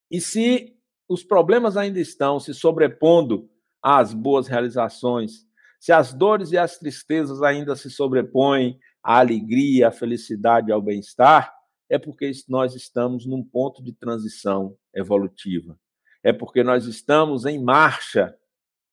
E 0.09 0.21
se 0.21 0.77
os 1.09 1.23
problemas 1.23 1.75
ainda 1.75 1.99
estão 1.99 2.39
se 2.39 2.53
sobrepondo 2.53 3.49
às 3.81 4.13
boas 4.13 4.47
realizações, 4.47 5.45
se 5.79 5.91
as 5.91 6.13
dores 6.13 6.51
e 6.51 6.57
as 6.57 6.77
tristezas 6.77 7.41
ainda 7.41 7.75
se 7.75 7.89
sobrepõem 7.89 8.79
à 9.03 9.17
alegria, 9.19 9.87
à 9.87 9.91
felicidade, 9.91 10.71
ao 10.71 10.81
bem-estar, 10.81 11.51
é 11.89 11.97
porque 11.97 12.31
nós 12.47 12.75
estamos 12.75 13.25
num 13.25 13.43
ponto 13.43 13.83
de 13.83 13.91
transição 13.91 14.77
evolutiva. 14.93 15.77
É 16.23 16.31
porque 16.31 16.63
nós 16.63 16.85
estamos 16.85 17.45
em 17.45 17.61
marcha 17.61 18.37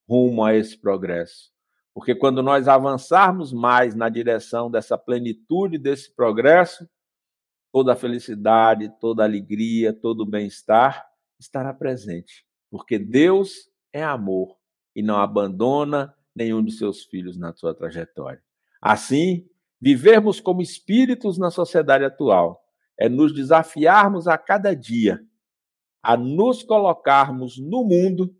rumo 0.09 0.43
a 0.43 0.55
esse 0.55 0.75
progresso. 0.75 1.51
Porque 1.93 2.15
quando 2.15 2.41
nós 2.41 2.67
avançarmos 2.67 3.51
mais 3.51 3.95
na 3.95 4.09
direção 4.09 4.69
dessa 4.69 4.97
plenitude, 4.97 5.77
desse 5.77 6.13
progresso, 6.15 6.87
toda 7.71 7.93
a 7.93 7.95
felicidade, 7.95 8.91
toda 8.99 9.23
a 9.23 9.25
alegria, 9.25 9.93
todo 9.93 10.21
o 10.21 10.25
bem-estar 10.25 11.05
estará 11.39 11.73
presente. 11.73 12.45
Porque 12.69 12.99
Deus 12.99 13.69
é 13.91 14.03
amor 14.03 14.55
e 14.95 15.01
não 15.01 15.17
abandona 15.17 16.13
nenhum 16.35 16.63
de 16.63 16.71
seus 16.71 17.03
filhos 17.03 17.37
na 17.37 17.53
sua 17.53 17.73
trajetória. 17.73 18.41
Assim, 18.81 19.47
vivermos 19.81 20.39
como 20.39 20.61
espíritos 20.61 21.37
na 21.37 21.49
sociedade 21.49 22.05
atual 22.05 22.63
é 22.97 23.09
nos 23.09 23.33
desafiarmos 23.33 24.27
a 24.27 24.37
cada 24.37 24.75
dia 24.75 25.19
a 26.01 26.15
nos 26.15 26.63
colocarmos 26.63 27.57
no 27.57 27.83
mundo 27.83 28.33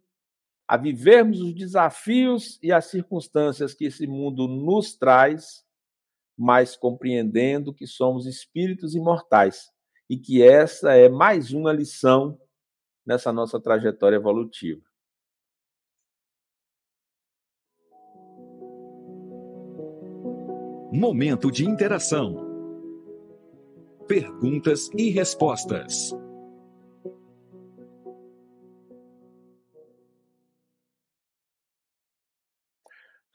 a 0.70 0.78
vivermos 0.78 1.42
os 1.42 1.56
desafios 1.56 2.60
e 2.62 2.72
as 2.72 2.86
circunstâncias 2.86 3.74
que 3.74 3.86
esse 3.86 4.06
mundo 4.06 4.48
nos 4.48 4.96
traz, 4.96 5.66
mas 6.38 6.78
compreendendo 6.78 7.74
que 7.74 7.88
somos 7.88 8.28
espíritos 8.28 8.94
imortais 8.94 9.72
e 10.08 10.16
que 10.16 10.44
essa 10.44 10.94
é 10.94 11.10
mais 11.10 11.52
uma 11.54 11.74
lição 11.74 12.40
nessa 13.04 13.34
nossa 13.34 13.60
trajetória 13.60 14.18
evolutiva. 14.18 14.84
Momento 20.94 21.50
de 21.50 21.66
interação. 21.66 22.48
Perguntas 24.08 24.88
e 24.96 25.10
respostas. 25.10 26.12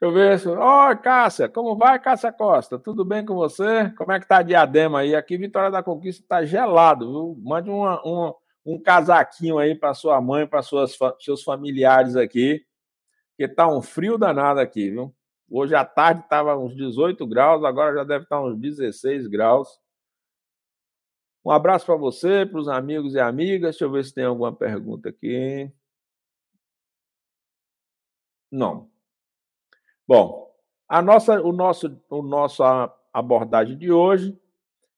Deixa 0.00 0.04
eu 0.04 0.12
ver. 0.12 0.38
Se... 0.38 0.48
Oi, 0.48 0.96
Cássia, 0.96 1.48
como 1.48 1.76
vai, 1.76 1.98
Cássia 2.00 2.33
Costa? 2.33 2.78
Tudo 2.78 3.04
bem 3.04 3.24
com 3.24 3.35
você? 3.35 3.90
Como 3.96 4.12
é 4.12 4.20
que 4.20 4.26
tá 4.26 4.38
a 4.38 4.42
diadema 4.42 5.00
aí? 5.00 5.14
Aqui, 5.14 5.37
Vitória 5.37 5.70
da 5.70 5.83
Conquista 5.83 6.24
tá 6.28 6.44
gelado, 6.44 7.07
viu? 7.11 7.42
Mande 7.42 7.70
uma, 7.70 8.02
uma, 8.02 8.35
um 8.66 8.80
casaquinho 8.80 9.59
aí 9.59 9.74
para 9.74 9.94
sua 9.94 10.20
mãe, 10.20 10.46
para 10.46 10.62
seus 10.62 11.42
familiares 11.44 12.16
aqui, 12.16 12.64
que 13.37 13.48
tá 13.48 13.68
um 13.68 13.83
frio 13.83 14.18
danado 14.18 14.61
aqui, 14.61 14.90
viu? 14.90 15.14
Hoje 15.50 15.74
à 15.74 15.85
tarde 15.85 16.22
estava 16.22 16.57
uns 16.57 16.74
18 16.74 17.26
graus, 17.26 17.64
agora 17.64 17.94
já 17.94 18.04
deve 18.04 18.24
estar 18.24 18.37
tá 18.38 18.42
uns 18.42 18.59
16 18.59 19.28
graus. 19.28 19.68
Um 21.44 21.50
abraço 21.50 21.87
para 21.87 21.96
você, 21.96 22.46
para 22.46 22.59
os 22.59 22.68
amigos 22.68 23.14
e 23.14 23.20
amigas. 23.20 23.72
Deixa 23.72 23.85
eu 23.85 23.90
ver 23.90 24.04
se 24.04 24.14
tem 24.14 24.24
alguma 24.24 24.54
pergunta 24.54 25.11
aqui. 25.11 25.70
Não. 28.50 28.93
Bom, 30.07 30.51
a 30.88 31.01
nossa, 31.01 31.40
o 31.40 31.53
nosso, 31.53 32.01
o 32.11 32.23
nossa 32.23 32.93
abordagem 33.12 33.77
de 33.79 33.90
hoje 33.90 34.38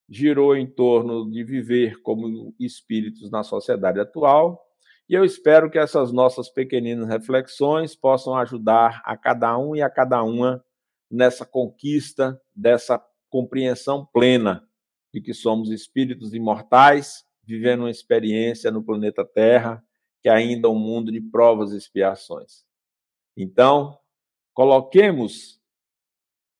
girou 0.09 0.55
em 0.55 0.67
torno 0.67 1.29
de 1.29 1.43
viver 1.43 2.01
como 2.01 2.53
espíritos 2.59 3.29
na 3.31 3.43
sociedade 3.43 3.99
atual, 3.99 4.65
e 5.09 5.13
eu 5.13 5.23
espero 5.23 5.69
que 5.71 5.79
essas 5.79 6.11
nossas 6.11 6.49
pequeninas 6.49 7.07
reflexões 7.07 7.95
possam 7.95 8.35
ajudar 8.35 9.01
a 9.05 9.15
cada 9.15 9.57
um 9.57 9.75
e 9.75 9.81
a 9.81 9.89
cada 9.89 10.21
uma 10.23 10.63
nessa 11.09 11.45
conquista 11.45 12.41
dessa 12.53 13.01
compreensão 13.29 14.05
plena 14.05 14.67
de 15.13 15.21
que 15.21 15.33
somos 15.33 15.71
espíritos 15.71 16.33
imortais, 16.33 17.25
vivendo 17.43 17.81
uma 17.81 17.91
experiência 17.91 18.69
no 18.71 18.83
planeta 18.83 19.23
Terra 19.23 19.81
que 20.21 20.27
ainda 20.27 20.67
é 20.67 20.71
um 20.71 20.77
mundo 20.77 21.11
de 21.11 21.21
provas 21.21 21.71
e 21.71 21.77
expiações. 21.77 22.65
Então, 23.37 23.97
Coloquemos. 24.57 25.61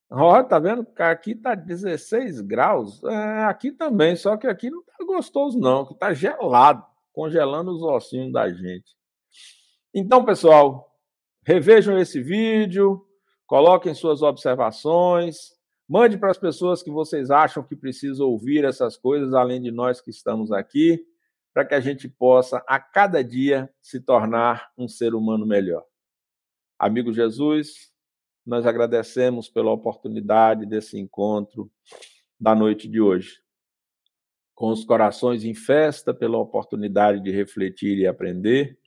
Ó, 0.08 0.40
tá 0.44 0.60
vendo? 0.60 0.86
Aqui 0.98 1.34
tá 1.34 1.56
16 1.56 2.42
graus. 2.42 3.02
É, 3.02 3.42
aqui 3.42 3.72
também, 3.72 4.14
só 4.14 4.36
que 4.36 4.46
aqui 4.46 4.70
não 4.70 4.84
tá 4.84 5.04
gostoso, 5.04 5.58
não, 5.58 5.84
que 5.84 5.96
tá 5.96 6.14
gelado, 6.14 6.86
congelando 7.12 7.72
os 7.72 7.82
ossinhos 7.82 8.32
da 8.32 8.48
gente. 8.52 8.96
Então, 9.92 10.24
pessoal, 10.24 10.96
revejam 11.42 11.98
esse 11.98 12.22
vídeo, 12.22 13.04
coloquem 13.48 13.92
suas 13.94 14.22
observações, 14.22 15.56
mande 15.88 16.16
para 16.16 16.30
as 16.30 16.38
pessoas 16.38 16.84
que 16.84 16.92
vocês 16.92 17.32
acham 17.32 17.64
que 17.64 17.74
precisam 17.74 18.28
ouvir 18.28 18.64
essas 18.64 18.96
coisas, 18.96 19.34
além 19.34 19.60
de 19.60 19.72
nós 19.72 20.00
que 20.00 20.10
estamos 20.10 20.52
aqui, 20.52 21.04
para 21.52 21.64
que 21.64 21.74
a 21.74 21.80
gente 21.80 22.08
possa, 22.08 22.62
a 22.64 22.78
cada 22.78 23.24
dia, 23.24 23.68
se 23.82 23.98
tornar 23.98 24.70
um 24.78 24.86
ser 24.86 25.16
humano 25.16 25.44
melhor. 25.44 25.84
Amigo 26.78 27.12
Jesus, 27.12 27.92
nós 28.46 28.64
agradecemos 28.64 29.48
pela 29.48 29.72
oportunidade 29.72 30.64
desse 30.64 30.96
encontro 30.96 31.68
da 32.38 32.54
noite 32.54 32.86
de 32.86 33.00
hoje. 33.00 33.40
Com 34.54 34.70
os 34.70 34.84
corações 34.84 35.42
em 35.42 35.54
festa 35.54 36.14
pela 36.14 36.38
oportunidade 36.38 37.20
de 37.20 37.32
refletir 37.32 37.98
e 37.98 38.06
aprender, 38.06 38.78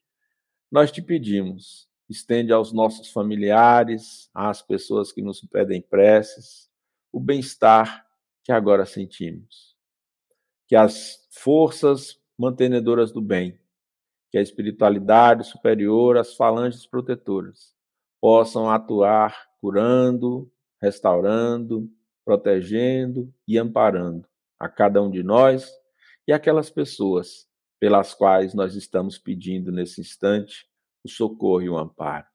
nós 0.71 0.89
te 0.89 1.01
pedimos, 1.01 1.89
estende 2.09 2.53
aos 2.53 2.71
nossos 2.71 3.11
familiares, 3.11 4.29
às 4.33 4.61
pessoas 4.61 5.11
que 5.11 5.21
nos 5.21 5.41
pedem 5.41 5.81
preces, 5.81 6.71
o 7.11 7.19
bem-estar 7.19 8.07
que 8.41 8.53
agora 8.53 8.85
sentimos. 8.85 9.75
Que 10.65 10.77
as 10.77 11.27
forças 11.29 12.17
mantenedoras 12.37 13.11
do 13.11 13.21
bem, 13.21 13.59
que 14.29 14.37
a 14.37 14.41
espiritualidade 14.41 15.45
superior, 15.45 16.17
as 16.17 16.33
falanges 16.37 16.87
protetoras, 16.87 17.80
possam 18.21 18.69
atuar 18.69 19.35
curando, 19.59 20.49
restaurando, 20.79 21.91
protegendo 22.23 23.33
e 23.47 23.57
amparando 23.57 24.27
a 24.59 24.69
cada 24.69 25.01
um 25.01 25.09
de 25.09 25.23
nós 25.23 25.71
e 26.27 26.31
aquelas 26.31 26.69
pessoas 26.69 27.47
pelas 27.79 28.13
quais 28.13 28.53
nós 28.53 28.75
estamos 28.75 29.17
pedindo 29.17 29.71
nesse 29.71 29.99
instante 29.99 30.69
o 31.03 31.09
socorro 31.09 31.63
e 31.63 31.69
o 31.69 31.77
amparo. 31.77 32.27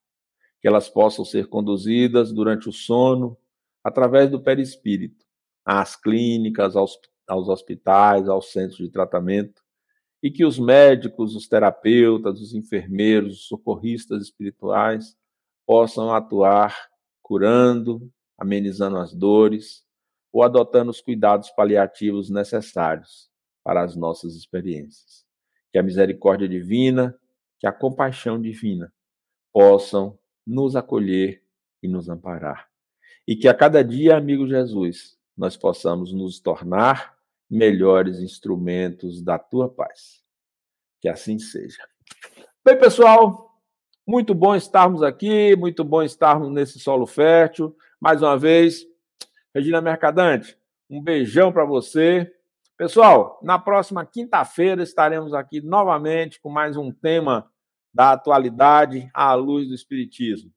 Que 0.60 0.66
elas 0.66 0.88
possam 0.88 1.24
ser 1.24 1.46
conduzidas 1.46 2.32
durante 2.32 2.68
o 2.68 2.72
sono 2.72 3.38
através 3.84 4.28
do 4.28 4.42
perispírito 4.42 5.24
às 5.64 5.94
clínicas, 5.94 6.74
aos, 6.74 6.98
aos 7.28 7.48
hospitais, 7.48 8.28
aos 8.28 8.50
centros 8.50 8.78
de 8.78 8.88
tratamento, 8.88 9.62
e 10.20 10.30
que 10.30 10.44
os 10.44 10.58
médicos, 10.58 11.36
os 11.36 11.46
terapeutas, 11.46 12.40
os 12.40 12.54
enfermeiros, 12.54 13.34
os 13.34 13.46
socorristas 13.46 14.22
espirituais 14.22 15.16
possam 15.66 16.14
atuar 16.14 16.88
curando, 17.22 18.08
amenizando 18.38 18.98
as 18.98 19.12
dores 19.12 19.84
ou 20.32 20.42
adotando 20.42 20.90
os 20.90 21.00
cuidados 21.00 21.50
paliativos 21.50 22.30
necessários 22.30 23.28
para 23.64 23.82
as 23.82 23.96
nossas 23.96 24.34
experiências. 24.34 25.26
Que 25.72 25.78
a 25.78 25.82
misericórdia 25.82 26.48
divina, 26.48 27.18
que 27.58 27.66
a 27.66 27.72
compaixão 27.72 28.40
divina 28.40 28.92
possam 29.52 30.18
nos 30.46 30.76
acolher 30.76 31.42
e 31.82 31.88
nos 31.88 32.08
amparar. 32.08 32.68
E 33.26 33.34
que 33.34 33.48
a 33.48 33.54
cada 33.54 33.82
dia, 33.82 34.16
amigo 34.16 34.46
Jesus, 34.46 35.18
nós 35.36 35.56
possamos 35.56 36.12
nos 36.12 36.38
tornar 36.38 37.16
melhores 37.50 38.20
instrumentos 38.20 39.22
da 39.22 39.38
tua 39.38 39.68
paz. 39.68 40.22
Que 41.00 41.08
assim 41.08 41.38
seja. 41.38 41.82
Bem, 42.64 42.78
pessoal, 42.78 43.45
muito 44.06 44.32
bom 44.34 44.54
estarmos 44.54 45.02
aqui, 45.02 45.56
muito 45.56 45.82
bom 45.82 46.02
estarmos 46.02 46.50
nesse 46.50 46.78
solo 46.78 47.06
fértil. 47.06 47.76
Mais 48.00 48.22
uma 48.22 48.38
vez, 48.38 48.84
Regina 49.54 49.80
Mercadante, 49.80 50.56
um 50.88 51.02
beijão 51.02 51.52
para 51.52 51.64
você. 51.64 52.30
Pessoal, 52.76 53.40
na 53.42 53.58
próxima 53.58 54.06
quinta-feira 54.06 54.82
estaremos 54.82 55.34
aqui 55.34 55.60
novamente 55.60 56.40
com 56.40 56.50
mais 56.50 56.76
um 56.76 56.92
tema 56.92 57.50
da 57.92 58.12
atualidade 58.12 59.10
à 59.12 59.34
luz 59.34 59.66
do 59.66 59.74
Espiritismo. 59.74 60.52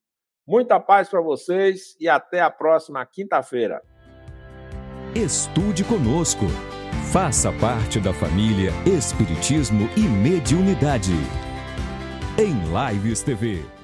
Muita 0.45 0.79
paz 0.79 1.09
para 1.09 1.21
vocês 1.21 1.95
e 1.99 2.07
até 2.07 2.41
a 2.41 2.49
próxima 2.49 3.03
quinta-feira. 3.05 3.81
Estude 5.15 5.83
conosco. 5.83 6.45
Faça 7.11 7.51
parte 7.53 7.99
da 7.99 8.13
família 8.13 8.71
Espiritismo 8.85 9.89
e 9.97 10.01
Mediunidade 10.01 11.48
em 12.39 12.55
Lives 12.71 13.21
TV. 13.21 13.78